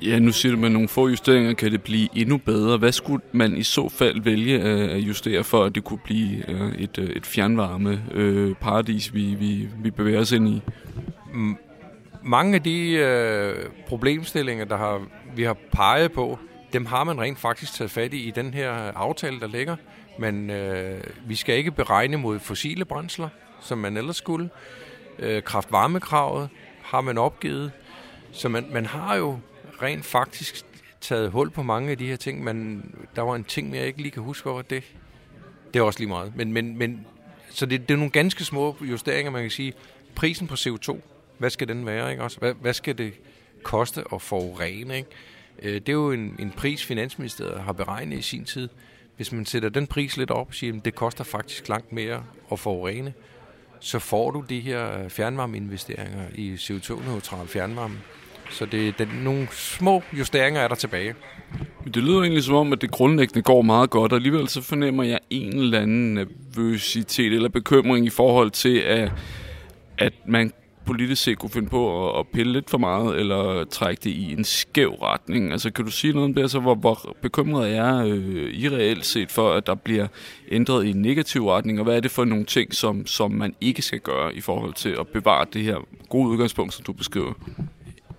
[0.03, 2.77] Ja, nu siger du, med nogle få justeringer kan det blive endnu bedre.
[2.77, 6.75] Hvad skulle man i så fald vælge at justere for, at det kunne blive øh,
[6.75, 10.63] et, øh, et fjernvarme øh, paradis, vi, vi, vi bevæger os ind i?
[12.23, 13.55] Mange af de øh,
[13.87, 15.03] problemstillinger, der har,
[15.37, 16.39] vi har peget på,
[16.73, 19.77] dem har man rent faktisk taget fat i i den her aftale, der ligger.
[20.19, 23.29] Men øh, vi skal ikke beregne mod fossile brændsler,
[23.61, 24.51] som man ellers skulle.
[25.19, 26.49] Øh, kraftvarmekravet
[26.83, 27.73] har man opgivet.
[28.33, 29.39] Så man, man har jo
[29.83, 30.65] rent faktisk
[31.01, 34.03] taget hul på mange af de her ting, men der var en ting, jeg ikke
[34.03, 34.85] lige kan huske, over det.
[35.75, 36.37] Det er også lige meget.
[36.37, 37.07] Men, men, men,
[37.51, 39.73] så det, det er nogle ganske små justeringer, man kan sige.
[40.15, 41.01] Prisen på CO2,
[41.39, 42.11] hvad skal den være?
[42.11, 42.23] Ikke?
[42.23, 43.13] Også, hvad, hvad skal det
[43.63, 44.97] koste at forurene?
[44.97, 45.09] Ikke?
[45.63, 48.69] Øh, det er jo en, en pris, Finansministeriet har beregnet i sin tid.
[49.17, 52.25] Hvis man sætter den pris lidt op og siger, at det koster faktisk langt mere
[52.53, 53.15] at forurene,
[53.81, 57.99] så får du de her fjernvarmeinvesteringer i CO2-neutral fjernvarme.
[58.51, 61.15] Så det, den, nogle små justeringer er der tilbage.
[61.85, 64.63] Men det lyder egentlig som om, at det grundlæggende går meget godt, og alligevel så
[64.63, 69.13] fornemmer jeg en eller anden nervøsitet eller bekymring i forhold til, at,
[69.99, 70.53] at man
[70.89, 74.33] politisk set kunne finde på at, at pille lidt for meget, eller trække det i
[74.33, 75.53] en skæv retning.
[75.53, 79.07] Altså kan du sige noget om det, altså, hvor, hvor bekymret er øh, I reelt
[79.07, 80.07] set for, at der bliver
[80.51, 83.55] ændret i en negativ retning, og hvad er det for nogle ting, som, som man
[83.61, 85.77] ikke skal gøre i forhold til at bevare det her
[86.09, 87.33] gode udgangspunkt, som du beskriver?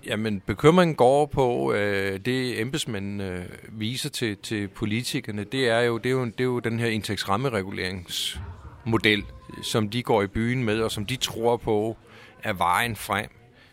[0.06, 3.44] Jamen, bekymringen går på øh, det, embedsmændene øh,
[3.80, 5.44] viser til, til politikerne.
[5.44, 9.24] Det er, jo, det, er jo, det er jo den her indtægtsrammereguleringsmodel,
[9.62, 11.96] som de går i byen med, og som de tror på
[12.42, 13.28] er vejen frem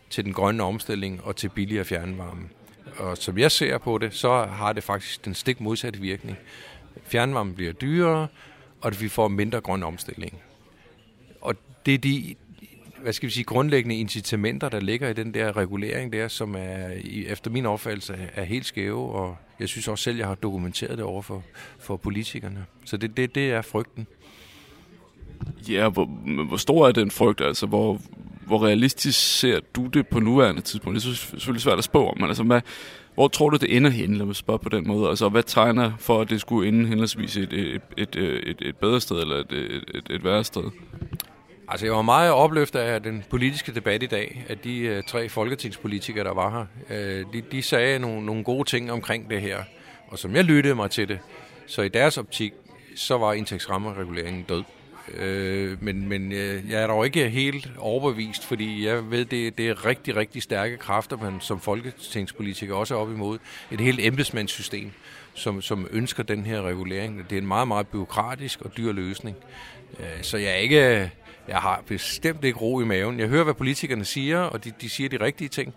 [0.09, 2.49] til den grønne omstilling og til billigere fjernvarme.
[2.97, 6.37] Og som jeg ser på det, så har det faktisk den stik modsatte virkning.
[7.03, 8.27] Fjernvarme bliver dyrere,
[8.81, 10.41] og vi får mindre grøn omstilling.
[11.41, 12.35] Og det er de,
[13.07, 16.87] hvad skal vi sige, grundlæggende incitamenter, der ligger i den der regulering der, som er
[17.27, 21.05] efter min opfattelse er helt skæve, og jeg synes også selv, jeg har dokumenteret det
[21.05, 21.43] over for,
[21.79, 22.65] for politikerne.
[22.85, 24.07] Så det, det, det er frygten.
[25.69, 26.05] Ja, hvor,
[26.47, 27.41] hvor stor er den frygt?
[27.41, 28.01] Altså, hvor,
[28.45, 31.01] hvor realistisk ser du det på nuværende tidspunkt?
[31.01, 32.61] Det er selvfølgelig svært at spå om, men altså, hvad,
[33.13, 35.09] hvor tror du, det ender henne, lad mig spørge på den måde?
[35.09, 39.01] Altså, hvad tegner for, at det skulle ende henholdsvis et, et, et, et, et bedre
[39.01, 40.63] sted eller et, et, et værre sted?
[41.69, 45.29] Altså, jeg var meget opløftet af den politiske debat i dag, at de øh, tre
[45.29, 46.65] folketingspolitikere, der var her,
[46.97, 49.63] øh, de, de sagde nogle, nogle gode ting omkring det her.
[50.07, 51.19] Og som jeg lyttede mig til det,
[51.67, 52.53] så i deres optik,
[52.95, 54.63] så var indtægtsrammereguleringen død.
[55.17, 59.69] Øh, men men øh, jeg er dog ikke helt overbevist, fordi jeg ved, det, det
[59.69, 63.39] er rigtig, rigtig stærke kræfter, man som folketingspolitiker også er op imod.
[63.71, 64.91] Et helt embedsmandssystem,
[65.33, 67.29] som, som ønsker den her regulering.
[67.29, 69.37] Det er en meget, meget byråkratisk og dyr løsning.
[69.99, 71.11] Øh, så jeg er ikke
[71.47, 73.19] jeg har bestemt ikke ro i maven.
[73.19, 75.73] Jeg hører, hvad politikerne siger, og de, de siger de rigtige ting.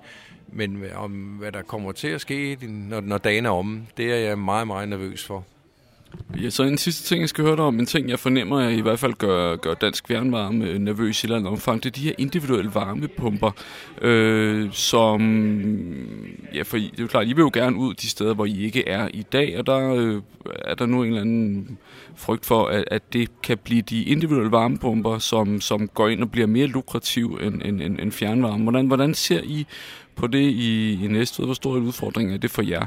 [0.49, 4.17] Men om hvad der kommer til at ske, når, når dagen er omme, det er
[4.17, 5.45] jeg meget, meget nervøs for.
[6.43, 8.73] Ja, så en sidste ting, jeg skal høre dig om, en ting, jeg fornemmer, at
[8.73, 12.01] i hvert fald gør, gør dansk fjernvarme øh, nervøs i eller omfang, det er de
[12.01, 13.51] her individuelle varmepumper,
[14.03, 15.21] øh, som,
[16.55, 18.65] ja, for det er jo klart, I vil jo gerne ud de steder, hvor I
[18.65, 20.23] ikke er i dag, og der øh,
[20.65, 21.79] er der nu en eller anden
[22.17, 26.31] frygt for, at, at det kan blive de individuelle varmepumper, som, som går ind og
[26.31, 28.63] bliver mere lukrativ end, end, end, end fjernvarme.
[28.63, 29.67] Hvordan, hvordan ser I
[30.17, 32.87] på det i, i næste Hvor stor en udfordring er det for jer?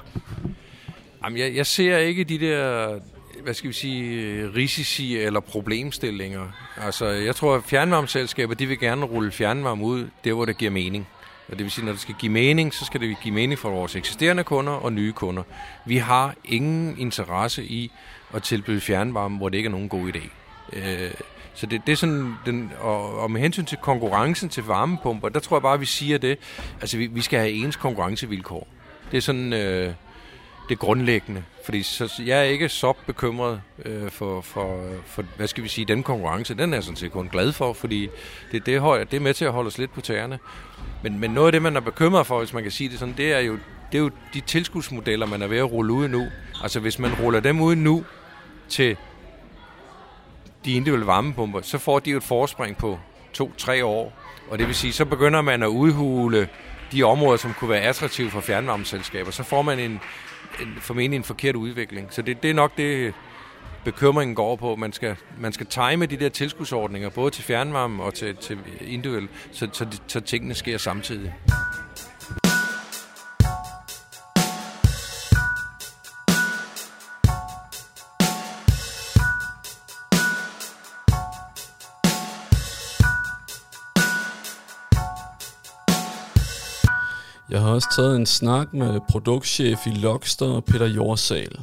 [1.23, 2.89] Jamen, jeg, jeg ser ikke de der
[3.43, 6.47] hvad skal vi sige, risici eller problemstillinger.
[6.77, 10.71] Altså, jeg tror, at fjernvarmeselskaber, de vil gerne rulle fjernvarme ud, der hvor det giver
[10.71, 11.07] mening.
[11.47, 13.69] Og det vil sige, når det skal give mening, så skal det give mening for
[13.69, 15.43] vores eksisterende kunder og nye kunder.
[15.85, 17.91] Vi har ingen interesse i
[18.33, 20.29] at tilbyde fjernvarme, hvor det ikke er nogen god idé.
[20.73, 21.11] Øh,
[21.53, 25.39] så det, det er sådan, den, og, og med hensyn til konkurrencen til varmepumper, der
[25.39, 26.37] tror jeg bare, at vi siger det.
[26.81, 28.67] Altså, vi, vi skal have ens konkurrencevilkår.
[29.11, 29.93] Det er sådan øh,
[30.69, 31.43] det grundlæggende.
[31.65, 35.85] Fordi så, jeg er ikke så bekymret øh, for, for, for, hvad skal vi sige,
[35.85, 36.53] den konkurrence.
[36.53, 38.09] Den er jeg sådan set kun glad for, fordi
[38.51, 40.39] det, det, er, det er med til at holde os lidt på tæerne.
[41.03, 43.13] Men, men noget af det, man er bekymret for, hvis man kan sige det sådan,
[43.17, 43.53] det er jo,
[43.91, 46.27] det er jo de tilskudsmodeller, man er ved at rulle ud nu.
[46.63, 48.05] Altså hvis man ruller dem ud nu
[48.69, 48.97] til
[50.65, 52.99] de individuelle varmepumper, så får de jo et forspring på
[53.33, 54.13] to-tre år.
[54.49, 56.49] Og det vil sige, så begynder man at udhule
[56.91, 59.31] de områder, som kunne være attraktive for fjernvarmeselskaber.
[59.31, 59.99] Så får man en,
[60.61, 62.07] en formentlig en forkert udvikling.
[62.09, 63.13] Så det, det er nok det,
[63.83, 64.75] bekymringen går på.
[64.75, 69.29] Man skal, man skal time de der tilskudsordninger, både til fjernvarme og til, til individuelt,
[69.51, 71.33] så, så, så tingene sker samtidig.
[87.53, 91.59] Jeg har også taget en snak med produktchef i Lockster, Peter Jorsal.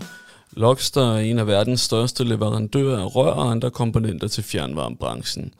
[0.53, 5.55] Lockster er en af verdens største leverandører af rør og andre komponenter til fjernvarmebranchen.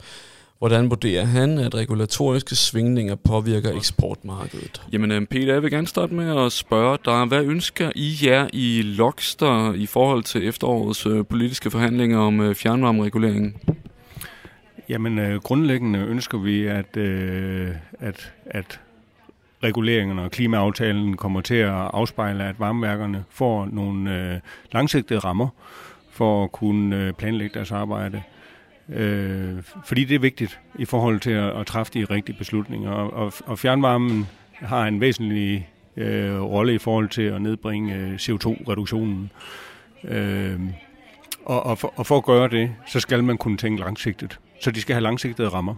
[0.59, 4.81] Hvordan vurderer han, at regulatoriske svingninger påvirker eksportmarkedet?
[4.91, 8.47] Jamen øh, Peter, jeg vil gerne starte med at spørge dig, hvad ønsker I jer
[8.53, 13.55] i Lockster i forhold til efterårets øh, politiske forhandlinger om øh, fjernvarmereguleringen?
[14.89, 16.97] Jamen grundlæggende ønsker vi, at,
[17.99, 18.79] at, at
[19.63, 24.39] reguleringerne og klimaaftalen kommer til at afspejle, at varmeværkerne får nogle øh,
[24.71, 25.47] langsigtede rammer
[26.11, 28.21] for at kunne øh, planlægge deres arbejde.
[28.89, 32.91] Øh, fordi det er vigtigt i forhold til at, at træffe de rigtige beslutninger.
[32.91, 38.15] Og, og, og fjernvarmen har en væsentlig øh, rolle i forhold til at nedbringe øh,
[38.15, 39.31] CO2-reduktionen.
[40.03, 40.59] Øh,
[41.45, 44.39] og, og, for, og for at gøre det, så skal man kunne tænke langsigtet.
[44.61, 45.75] Så de skal have langsigtede rammer.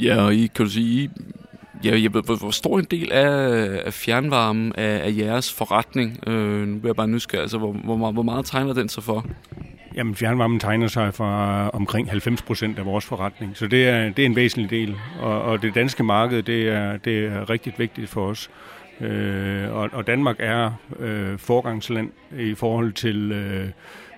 [0.00, 1.10] Ja, og I kan du sige, I
[1.84, 6.28] Ja, jeg, hvor, stor en del af, af fjernvarmen af, af jeres forretning?
[6.28, 7.42] Øh, nu bliver jeg bare nysgerrig.
[7.42, 9.26] Altså, hvor, hvor, hvor meget tegner den sig for?
[9.94, 14.10] Jamen, fjernvarmen tegner sig for øh, omkring 90 procent af vores forretning, så det er,
[14.10, 14.96] det er en væsentlig del.
[15.20, 18.50] Og, og det danske marked, det er, det er rigtig vigtigt for os.
[19.00, 23.68] Øh, og, og Danmark er øh, forgangsland i forhold til øh,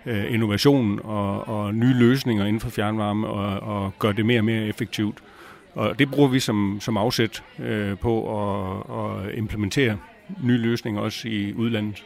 [0.06, 4.44] øh innovation og, og nye løsninger inden for fjernvarme og, og gør det mere og
[4.44, 5.18] mere effektivt.
[5.74, 9.96] Og det bruger vi som, som afsæt øh, på at, at implementere
[10.42, 12.04] nye løsninger også i udlandet.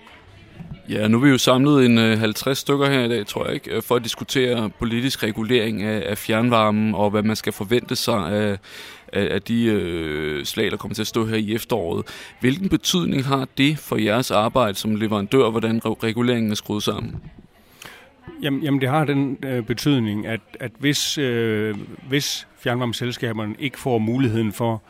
[0.88, 3.54] Ja, nu er vi jo samlet en øh, 50 stykker her i dag, tror jeg,
[3.54, 7.96] ikke, øh, for at diskutere politisk regulering af, af fjernvarmen og hvad man skal forvente
[7.96, 8.58] sig af,
[9.12, 12.06] af, af de øh, slag, der kommer til at stå her i efteråret.
[12.40, 17.20] Hvilken betydning har det for jeres arbejde som leverandør, hvordan reguleringen er skruet sammen?
[18.42, 21.74] Jamen, jamen det har den øh, betydning, at, at hvis, øh,
[22.08, 24.82] hvis fjernvarmeselskaberne ikke får muligheden for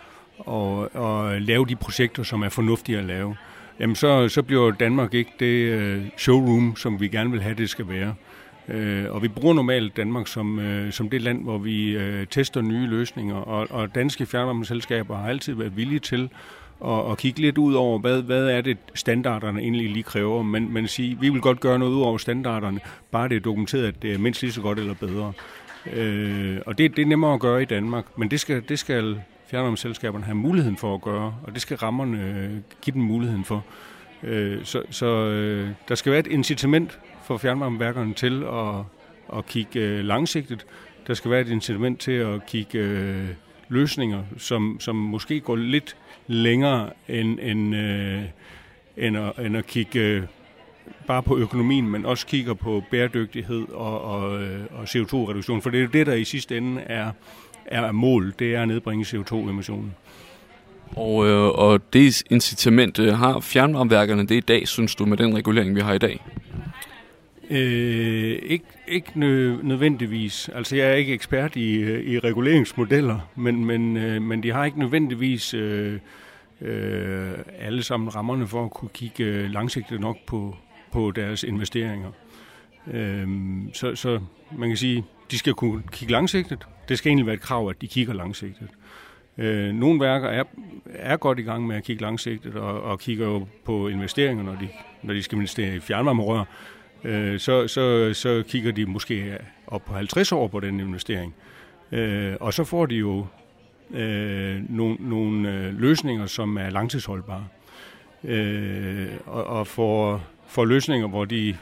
[0.48, 3.36] at, at lave de projekter, som er fornuftige at lave,
[3.80, 7.70] jamen så, så bliver Danmark ikke det øh, showroom, som vi gerne vil have, det
[7.70, 8.14] skal være.
[8.68, 12.60] Øh, og vi bruger normalt Danmark som, øh, som det land, hvor vi øh, tester
[12.60, 16.30] nye løsninger, og, og danske fjernvarmeselskaber har altid været villige til
[16.80, 20.72] og, og kigge lidt ud over, hvad, hvad er det standarderne egentlig lige kræver, men,
[20.72, 24.02] men sige, vi vil godt gøre noget ud over standarderne, bare det er dokumenteret, at
[24.02, 25.32] det er mindst lige så godt eller bedre.
[25.92, 29.20] Øh, og det, det er nemmere at gøre i Danmark, men det skal, det skal
[29.46, 32.50] fjernvarmeselskaberne have muligheden for at gøre, og det skal rammerne øh,
[32.82, 33.64] give dem muligheden for.
[34.22, 38.84] Øh, så så øh, der skal være et incitament for fjernvarmeværkerne til at,
[39.38, 40.66] at kigge øh, langsigtet.
[41.06, 43.28] Der skal være et incitament til at kigge øh,
[43.68, 45.96] løsninger, som, som måske går lidt
[46.26, 48.22] længere end, end, øh,
[48.96, 50.22] end, at, end at kigge øh,
[51.06, 55.62] bare på økonomien, men også kigger på bæredygtighed og, og, øh, og CO2-reduktion.
[55.62, 57.10] For det er jo det, der i sidste ende er,
[57.66, 59.94] er mål, det er at nedbringe CO2-emissionen.
[60.96, 65.36] Og, øh, og det incitament øh, har fjernvarmeværkerne det i dag, synes du, med den
[65.36, 66.20] regulering, vi har i dag?
[67.54, 70.50] Øh, ikke ikke nø, nødvendigvis.
[70.54, 74.64] Altså, jeg er ikke ekspert i, øh, i reguleringsmodeller, men, men, øh, men de har
[74.64, 75.98] ikke nødvendigvis øh,
[76.60, 80.56] øh, alle sammen rammerne for at kunne kigge øh, langsigtet nok på,
[80.92, 82.10] på deres investeringer.
[82.92, 83.28] Øh,
[83.72, 84.20] så, så
[84.56, 86.66] man kan sige, de skal kunne kigge langsigtet.
[86.88, 88.68] Det skal egentlig være et krav, at de kigger langsigtet.
[89.38, 90.44] Øh, nogle værker er,
[90.94, 94.52] er godt i gang med at kigge langsigtet og, og kigger jo på investeringer, når
[94.52, 94.68] de,
[95.02, 96.44] når de skal investere i fjernvarmerør
[97.04, 101.34] øh, så, så, så kigger de måske op på 50 år på den investering.
[101.92, 103.26] Øh, og så får de jo
[103.90, 107.46] øh, nogle, nogle øh, løsninger, som er langtidsholdbare.
[108.24, 111.56] Øh, og, og får, for løsninger, hvor de,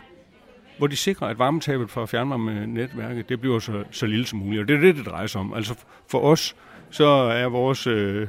[0.79, 4.63] hvor de sikrer, at varmetabet fra fjernvarmenetværket, det bliver så, så lille som muligt.
[4.63, 5.55] Og det er det, det drejer sig om.
[5.55, 5.75] Altså
[6.11, 6.57] for os,
[6.91, 8.29] så er vores, øh,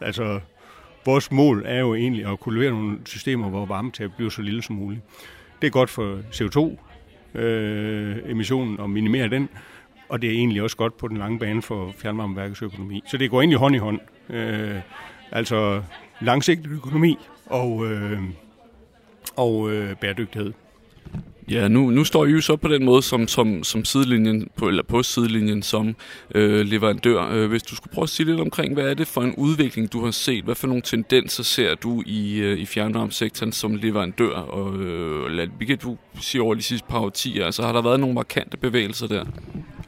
[0.00, 0.40] altså,
[1.04, 4.62] vores mål er jo egentlig at kunne levere nogle systemer, hvor varmetabet bliver så lille
[4.62, 5.02] som muligt.
[5.60, 9.48] Det er godt for CO2-emissionen øh, og minimere den,
[10.08, 13.02] og det er egentlig også godt på den lange bane for fjernvarmeværkets økonomi.
[13.06, 14.00] Så det går egentlig hånd i hånd.
[14.30, 14.80] Øh,
[15.32, 15.82] altså
[16.20, 18.22] langsigtet økonomi og, øh,
[19.36, 20.52] og øh, bæredygtighed.
[21.50, 24.68] Ja, nu, nu står I jo så på den måde som, som, som sidelinjen, på,
[24.68, 25.96] eller på sidelinjen som
[26.34, 27.28] øh, leverandør.
[27.32, 29.92] Øh, hvis du skulle prøve at sige lidt omkring, hvad er det for en udvikling,
[29.92, 30.44] du har set?
[30.44, 34.32] Hvad for nogle tendenser ser du i, øh, i fjernvarmesektoren som leverandør?
[34.32, 37.82] Og øh, lad, vi kan du sige over de sidste par årtier, altså har der
[37.82, 39.24] været nogle markante bevægelser der?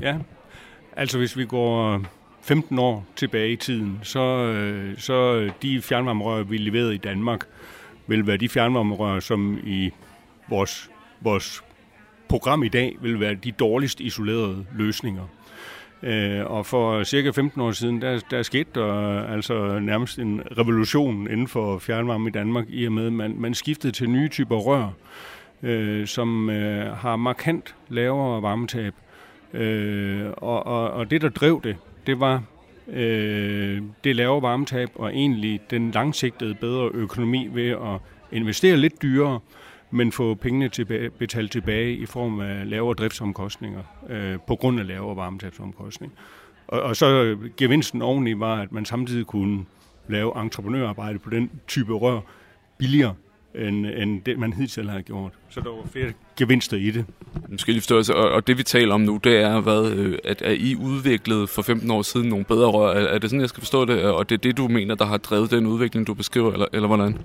[0.00, 0.16] Ja,
[0.96, 2.00] altså hvis vi går øh,
[2.42, 7.46] 15 år tilbage i tiden, så, øh, så øh, de fjernvarmerør, vi leverede i Danmark,
[8.06, 9.90] vil være de fjernvarmerør, som i
[10.48, 10.91] vores
[11.24, 11.62] vores
[12.28, 15.22] program i dag vil være de dårligst isolerede løsninger.
[16.02, 20.42] Øh, og for cirka 15 år siden, der, der skete der øh, altså nærmest en
[20.58, 24.28] revolution inden for fjernvarme i Danmark, i og med, at man, man skiftede til nye
[24.28, 24.88] typer rør,
[25.62, 28.94] øh, som øh, har markant lavere varmetab.
[29.54, 32.42] Øh, og, og, og det, der drev det, det var
[32.88, 37.98] øh, det lavere varmetab og egentlig den langsigtede bedre økonomi ved at
[38.32, 39.40] investere lidt dyrere,
[39.92, 44.86] men få pengene tilbage, betalt tilbage i form af lavere driftsomkostninger øh, på grund af
[44.86, 46.16] lavere varmetabsomkostninger.
[46.68, 49.64] Og, og så gevinsten oveni var, at man samtidig kunne
[50.08, 52.20] lave entreprenørarbejde på den type rør
[52.78, 53.14] billigere,
[53.54, 55.32] end, end det, man hidtil har gjort.
[55.48, 57.04] Så der var flere gevinster i det.
[57.48, 60.18] Måske skal lige forstå, og, og det vi taler om nu, det er, hvad, øh,
[60.24, 62.92] at er I udviklede for 15 år siden nogle bedre rør?
[62.92, 64.04] Er, er det sådan, jeg skal forstå det?
[64.04, 66.86] Og det er det, du mener, der har drevet den udvikling, du beskriver, eller, eller
[66.88, 67.18] hvordan?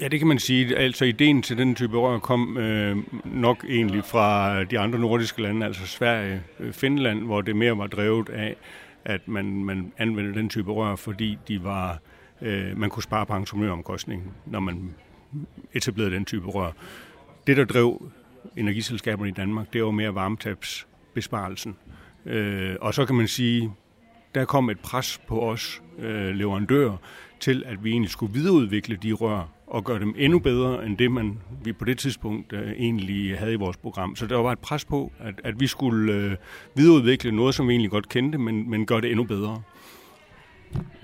[0.00, 0.76] Ja, det kan man sige.
[0.76, 5.66] Altså ideen til den type rør kom øh, nok egentlig fra de andre nordiske lande,
[5.66, 8.56] altså Sverige, øh, Finland, hvor det mere var drevet af,
[9.04, 11.98] at man, man anvendte den type rør, fordi de var,
[12.42, 14.94] øh, man kunne spare på entreprenøromkostningen, når man
[15.72, 16.72] etablerede den type rør.
[17.46, 18.10] Det, der drev
[18.56, 21.76] energiselskaberne i Danmark, det var mere varmetabsbesparelsen.
[22.26, 23.70] Øh, og så kan man sige,
[24.34, 26.96] der kom et pres på os øh, leverandører
[27.40, 31.10] til, at vi egentlig skulle videreudvikle de rør, og gøre dem endnu bedre end det,
[31.10, 34.16] man vi på det tidspunkt uh, egentlig havde i vores program.
[34.16, 36.32] Så der var et pres på, at, at vi skulle uh,
[36.76, 39.62] videreudvikle noget, som vi egentlig godt kendte, men, men gøre det endnu bedre.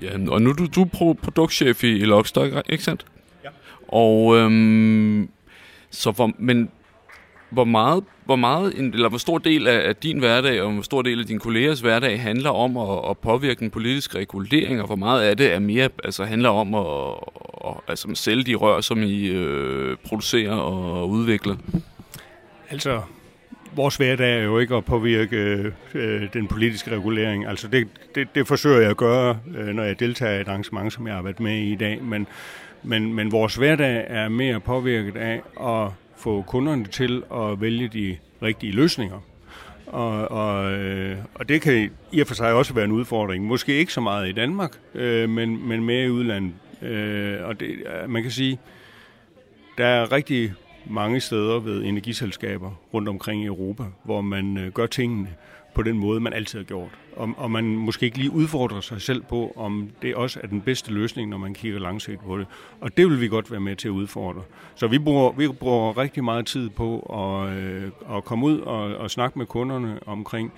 [0.02, 3.06] Ja, og nu er du, du er produktchef i, i Lockstock, ikke sandt?
[3.44, 3.48] Ja.
[3.88, 5.28] Og øhm,
[5.90, 6.70] så hvor, men
[7.50, 11.02] hvor meget, hvor meget, eller hvor stor del af, af din hverdag og hvor stor
[11.02, 14.96] del af din kollegers hverdag handler om at, at påvirke den politiske regulering, og hvor
[14.96, 16.86] meget af det er mere, altså handler om at,
[17.66, 21.56] at altså sælge de rør, som I øh, producerer og udvikler?
[22.70, 23.00] Altså,
[23.76, 27.46] vores hverdag er jo ikke at påvirke øh, den politiske regulering.
[27.46, 30.92] Altså, det, det, det forsøger jeg at gøre, øh, når jeg deltager i et arrangement,
[30.92, 32.26] som jeg har været med i i dag, men,
[32.82, 38.16] men, men vores hverdag er mere påvirket af at få kunderne til at vælge de
[38.42, 39.20] rigtige løsninger.
[39.86, 43.44] Og, og, øh, og det kan i og for sig også være en udfordring.
[43.44, 46.52] Måske ikke så meget i Danmark, øh, men, men mere i udlandet.
[46.82, 48.58] Øh, og det, øh, man kan sige,
[49.78, 50.52] der er rigtig
[50.86, 55.28] mange steder ved energiselskaber rundt omkring i Europa, hvor man øh, gør tingene
[55.74, 56.90] på den måde, man altid har gjort.
[57.16, 60.60] Og, og man måske ikke lige udfordrer sig selv på, om det også er den
[60.60, 62.46] bedste løsning, når man kigger langsigtet på det.
[62.80, 64.42] Og det vil vi godt være med til at udfordre.
[64.74, 68.96] Så vi bruger, vi bruger rigtig meget tid på at, øh, at komme ud og,
[68.96, 70.52] og snakke med kunderne omkring,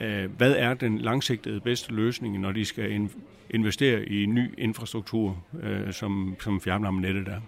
[0.00, 3.08] øh, hvad er den langsigtede bedste løsning, når de skal
[3.50, 7.40] investere i ny infrastruktur, øh, som, som fjernvarmenettet er.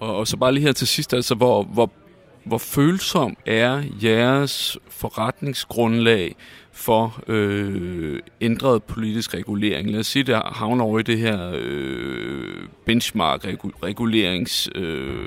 [0.00, 1.90] Og, og så bare lige her til sidst, altså hvor, hvor
[2.44, 6.36] hvor følsom er jeres forretningsgrundlag
[6.72, 9.90] for øh, ændret politisk regulering?
[9.90, 15.26] Lad os sige, der havner over i det her øh, benchmark-regulerings øh,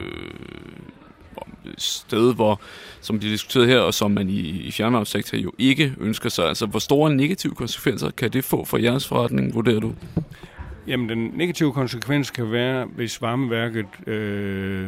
[1.77, 2.61] sted, hvor,
[3.01, 6.47] som de diskuterede her, og som man i, i fjernvarmesektoren jo ikke ønsker sig.
[6.47, 9.93] Altså, hvor store negative konsekvenser kan det få for jeres forretning, vurderer du?
[10.87, 14.87] Jamen, den negative konsekvens kan være, hvis varmeværket øh,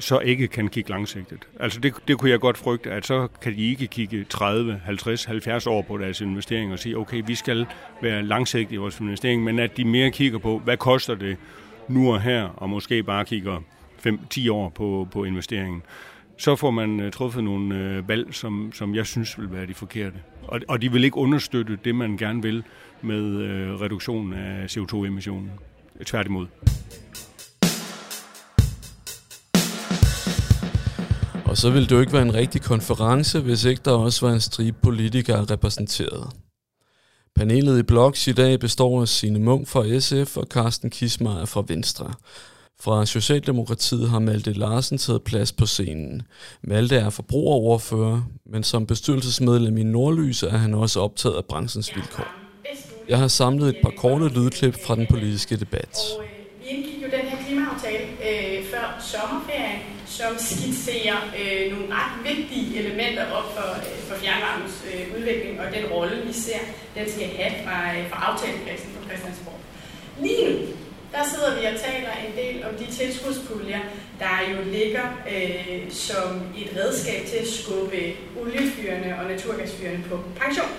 [0.00, 1.48] så ikke kan kigge langsigtet.
[1.60, 5.24] Altså det, det kunne jeg godt frygte, at så kan de ikke kigge 30, 50,
[5.24, 7.66] 70 år på deres investering og sige, okay, vi skal
[8.02, 11.36] være langsigtige i vores investering, men at de mere kigger på, hvad koster det
[11.88, 13.62] nu og her, og måske bare kigger
[14.06, 15.82] 5-10 år på, på investeringen.
[16.36, 19.74] så får man øh, truffet nogle øh, valg, som, som jeg synes vil være de
[19.74, 20.16] forkerte.
[20.42, 22.64] Og, og de vil ikke understøtte det, man gerne vil
[23.02, 25.50] med øh, reduktion af CO2-emissionen.
[26.06, 26.46] Tværtimod.
[31.54, 34.32] Og så ville det jo ikke være en rigtig konference, hvis ikke der også var
[34.32, 36.30] en stribe politikere repræsenteret.
[37.36, 41.64] Panelet i Bloks i dag består af Signe Munk fra SF og Carsten Kismar fra
[41.68, 42.12] Venstre.
[42.80, 46.22] Fra Socialdemokratiet har Malte Larsen taget plads på scenen.
[46.62, 52.28] Malte er forbrugeroverfører, men som bestyrelsesmedlem i Nordlys er han også optaget af branchens vilkår.
[53.08, 55.98] Jeg har samlet et par korte lydklip fra den politiske debat.
[56.18, 56.30] Og, øh,
[56.60, 59.80] vi indgik jo den her klimaaftale øh, før sommerferien,
[60.24, 65.66] som skitserer øh, nogle ret vigtige elementer op for, øh, for fjernvarmens øh, udvikling og
[65.76, 66.62] den rolle, vi ser,
[66.96, 69.60] den skal have fra, øh, fra aftalekredsen på Christiansborg.
[70.20, 70.56] Lige nu,
[71.14, 73.80] der sidder vi og taler en del om de tilskudspuljer,
[74.18, 76.30] der jo ligger øh, som
[76.62, 78.00] et redskab til at skubbe
[78.40, 80.72] oliefyrene og naturgasfyrene på pension.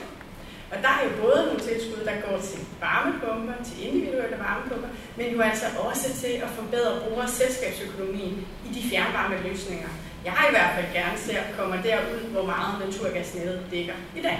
[0.76, 5.26] Og der er jo både nogle tilskud, der går til varmepumper, til individuelle varmepumper, men
[5.36, 9.90] jo altså også til at forbedre brugers selskabsøkonomien i de fjernvarme løsninger.
[10.26, 14.40] Jeg har i hvert fald gerne ser kommer derud, hvor meget naturgasnettet dækker i dag.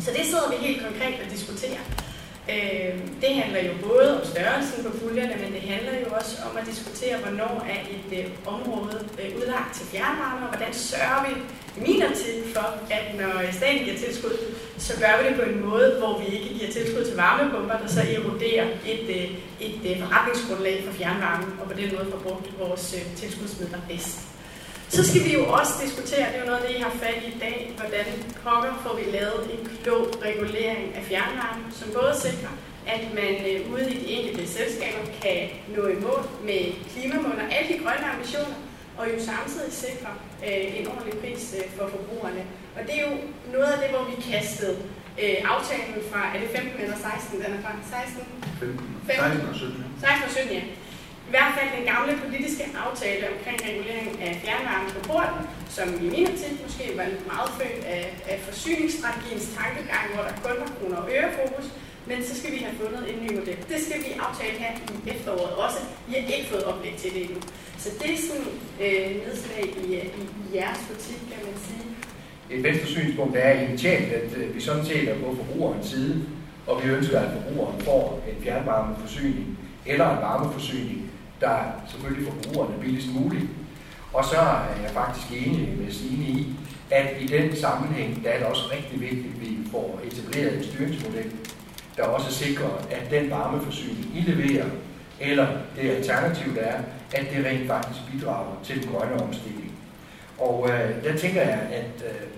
[0.00, 1.82] Så det sidder vi helt konkret og diskuterer.
[2.48, 6.56] Øh, det handler jo både om størrelsen på puljerne, men det handler jo også om
[6.56, 11.32] at diskutere, hvornår er et øh, område øh, udlagt til fjernvarme, og hvordan sørger vi
[11.76, 14.36] i min til for, at når staten giver tilskud,
[14.78, 17.88] så gør vi det på en måde, hvor vi ikke giver tilskud til varmepumper, der
[17.88, 19.26] så eroderer et, øh,
[19.60, 24.18] et, øh, forretningsgrundlag for fjernvarme, og på den måde får brugt vores øh, tilskudsmidler bedst.
[24.96, 27.18] Så skal vi jo også diskutere, det er jo noget af det, I har fat
[27.26, 28.06] i i dag, hvordan
[28.44, 32.54] pokker får vi lavet en klog regulering af fjernvarme, som både sikrer,
[32.94, 35.40] at man øh, ude i de enkelte selskaber kan
[35.76, 36.62] nå i mål med
[36.92, 38.58] klimamål og alle de grønne ambitioner,
[38.98, 40.14] og jo samtidig sikrer
[40.48, 42.42] øh, en ordentlig pris øh, for forbrugerne.
[42.76, 43.14] Og det er jo
[43.54, 44.76] noget af det, hvor vi kastede
[45.22, 48.22] øh, aftalen fra, er det 15 eller 16, den er fra 16?
[48.60, 48.86] 15.
[49.06, 49.84] 16 og 17.
[50.00, 50.62] 16 og 17, ja.
[51.30, 55.42] I hvert fald den gamle politiske aftale omkring regulering af fjernvarme på porten,
[55.76, 60.56] som i min tid måske var meget født af, af forsyningsstrategiens tankegang, hvor der kun
[60.62, 61.66] var kroner og øre fokus,
[62.08, 63.58] men så skal vi have fundet en ny model.
[63.72, 65.80] Det skal vi aftale her i efteråret også.
[66.08, 67.40] Vi har ikke fået oplæg til det endnu.
[67.82, 68.50] Så det er sådan
[68.84, 71.86] øh, nedslag i, øh, i, i jeres politik, kan man sige.
[72.54, 76.14] Et venstre synspunkt er initialt, at øh, vi sådan set er på forbrugerens side,
[76.66, 81.09] og vi ønsker, at forbrugeren får en fjernvarmeforsyning eller en varmeforsyning,
[81.40, 81.56] der
[81.88, 83.44] selvfølgelig for forbrugerne billigst muligt.
[84.12, 86.46] Og så er jeg faktisk enig med Signe i,
[86.90, 90.64] at i den sammenhæng, der er det også rigtig vigtigt, at vi får etableret en
[90.64, 91.30] styringsmodel,
[91.96, 94.66] der også sikrer, at den varmeforsyning, I leverer,
[95.20, 96.82] eller det alternativ, der er,
[97.14, 99.72] at det rent faktisk bidrager til den grønne omstilling.
[100.38, 102.28] Og øh, der tænker jeg, at øh,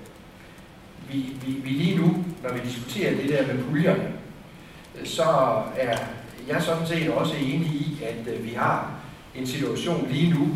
[1.08, 4.12] vi, vi, vi lige nu, når vi diskuterer det der med puljerne,
[5.04, 5.22] så
[5.76, 5.96] er
[6.48, 8.90] jeg sådan set også enig i, at øh, vi har
[9.34, 10.48] en situation lige nu,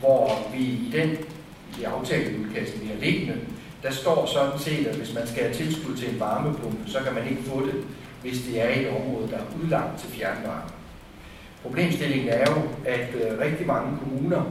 [0.00, 1.16] hvor vi i den
[1.80, 3.36] i aftaleudkasten, vi har liggende,
[3.82, 7.14] der står sådan set, at hvis man skal have tilskud til en varmepumpe, så kan
[7.14, 7.74] man ikke få det,
[8.22, 10.70] hvis det er et område, der er udlagt til fjernvarme.
[11.62, 14.42] Problemstillingen er jo, at øh, rigtig mange kommuner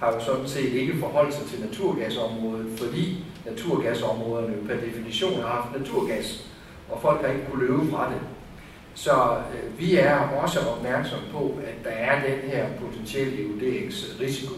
[0.00, 5.48] har jo sådan set ikke forholdt sig til naturgasområdet, fordi naturgasområderne jo per definition har
[5.48, 6.46] haft naturgas,
[6.88, 8.20] og folk har ikke kunne løbe fra det.
[8.96, 9.12] Så
[9.54, 14.54] øh, vi er også opmærksom på, at der er den her potentielle euderingsrisiko.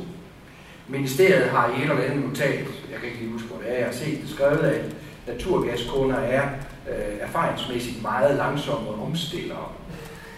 [0.88, 2.58] Ministeriet har i et eller andet notat,
[2.92, 4.84] jeg kan ikke lige huske, hvor det er, jeg har set det skrevet, at
[5.26, 6.42] naturgaskunder er
[6.90, 9.68] øh, erfaringsmæssigt meget langsomme omstillere.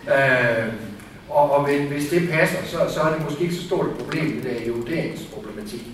[0.08, 0.72] Øh,
[1.28, 4.32] og, og hvis det passer, så, så er det måske ikke så stort et problem,
[4.32, 5.86] det der euderingsproblematik.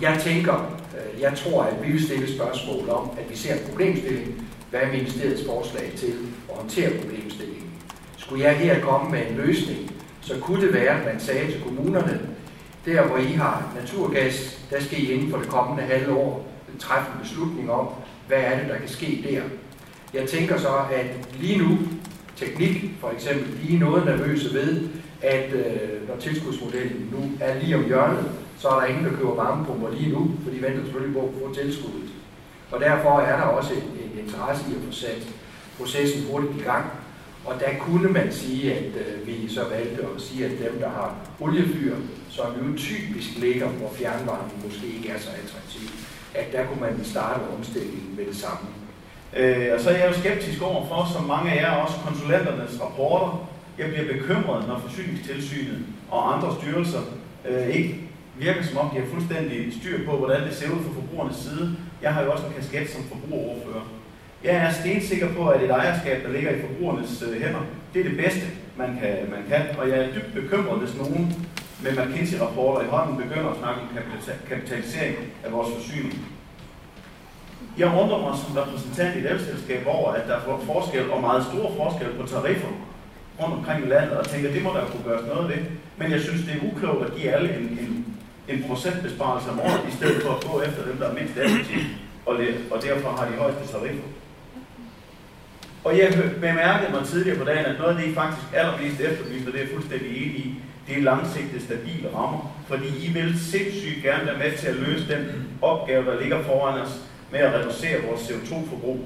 [0.00, 3.60] Jeg tænker, øh, jeg tror, at vi vil stille spørgsmål om, at vi ser en
[3.70, 6.12] problemstilling, hvad er ministeriets forslag til
[6.50, 7.70] at håndtere problemstillingen?
[8.16, 11.62] Skulle jeg her komme med en løsning, så kunne det være, at man sagde til
[11.62, 12.20] kommunerne,
[12.84, 17.12] der hvor I har naturgas, der skal I inden for det kommende halve år træffe
[17.12, 17.88] en beslutning om,
[18.28, 19.42] hvad er det, der kan ske der.
[20.20, 21.06] Jeg tænker så, at
[21.40, 21.78] lige nu,
[22.36, 24.88] teknik for eksempel, lige noget nervøse ved,
[25.22, 29.34] at øh, når tilskudsmodellen nu er lige om hjørnet, så er der ingen, der køber
[29.34, 32.10] varmepumper lige nu, for de venter selvfølgelig på at få tilskuddet.
[32.72, 35.28] Og derfor er der også en, en interesse i at få sat
[35.78, 36.84] processen hurtigt i gang.
[37.44, 40.88] Og der kunne man sige, at øh, vi så valgte at sige, at dem, der
[40.88, 41.96] har oliefyr,
[42.30, 45.88] som jo typisk ligger, hvor fjernvarmen måske ikke er så attraktiv,
[46.34, 48.68] at der kunne man starte omstillingen med det samme.
[49.36, 53.48] Øh, og så er jeg jo skeptisk overfor, som mange af jer, også konsulenternes rapporter.
[53.78, 55.78] Jeg bliver bekymret, når forsyningstilsynet
[56.10, 57.00] og andre styrelser
[57.48, 58.00] øh, ikke
[58.38, 61.76] virker som om, de har fuldstændig styr på, hvordan det ser ud fra forbrugernes side.
[62.02, 63.86] Jeg har jo også en kasket som forbrugeroverfører.
[64.44, 68.08] Jeg er stensikker på, at et ejerskab, der ligger i forbrugernes øh, hænder, det er
[68.08, 68.46] det bedste,
[68.76, 69.78] man kan, man kan.
[69.78, 71.48] Og jeg er dybt bekymret, hvis nogen
[71.82, 73.88] med McKinsey-rapporter i hånden begynder at snakke om
[74.48, 76.28] kapitalisering af vores forsyning.
[77.78, 81.44] Jeg undrer mig som repræsentant i et elselskab over, at der er forskel og meget
[81.44, 82.68] stor forskel på tariffer
[83.40, 85.56] rundt omkring i landet, og tænker, at det må der kunne gøres noget ved.
[85.96, 88.11] Men jeg synes, det er uklogt at give alle en, en,
[88.52, 91.84] en procentbesparelse om året, i stedet for at gå efter dem, der er mindst effektive,
[92.26, 92.34] og,
[92.70, 94.08] og derfor har de højeste tariffer.
[95.84, 99.46] Og jeg bemærkede mig tidligere på dagen, at noget af det, I faktisk allermest efterlyser,
[99.46, 100.54] og det er jeg fuldstændig enig i,
[100.88, 102.62] det er langsigtede, stabile rammer.
[102.68, 106.80] Fordi I vil sindssygt gerne være med til at løse den opgave, der ligger foran
[106.80, 107.00] os,
[107.32, 109.00] med at reducere vores CO2-forbrug.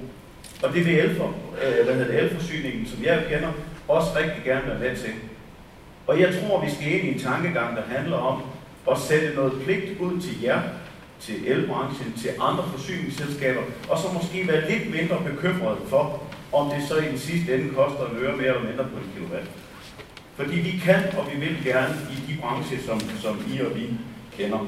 [0.62, 1.34] Og det vil elfor,
[1.64, 3.53] øh, hvad hedder elforsyningen, som jeg kender,
[3.88, 5.11] også rigtig gerne være med til.
[6.07, 8.42] Og jeg tror, vi skal ind i en tankegang, der handler om
[8.87, 10.61] og sætte noget pligt ud til jer,
[11.20, 16.22] til elbranchen, til andre forsyningsselskaber, og så måske være lidt mindre bekymret for,
[16.53, 19.11] om det så i den sidste ende koster en øre mere eller mindre på en
[19.14, 19.47] kilowatt.
[20.37, 23.87] Fordi vi kan, og vi vil gerne i de brancher, som, som I og vi
[24.39, 24.59] kender.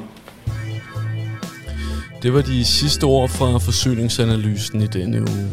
[2.22, 5.50] Det var de sidste ord fra forsyningsanalysen i denne uge.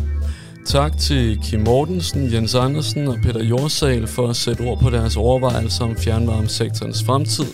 [0.65, 5.17] Tak til Kim Mortensen, Jens Andersen og Peter Jorsal for at sætte ord på deres
[5.17, 7.45] overvejelser om fjernvarmesektorens fremtid.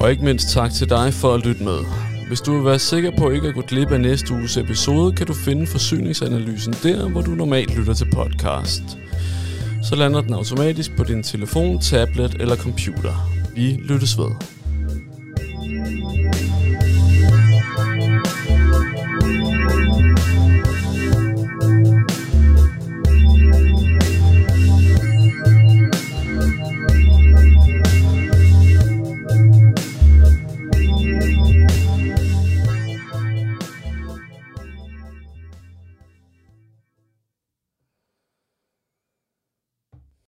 [0.00, 1.78] Og ikke mindst tak til dig for at lytte med.
[2.28, 5.26] Hvis du vil være sikker på ikke at gå glip af næste uges episode, kan
[5.26, 8.82] du finde forsyningsanalysen der, hvor du normalt lytter til podcast.
[9.82, 13.30] Så lander den automatisk på din telefon, tablet eller computer.
[13.54, 14.30] Vi lyttes ved.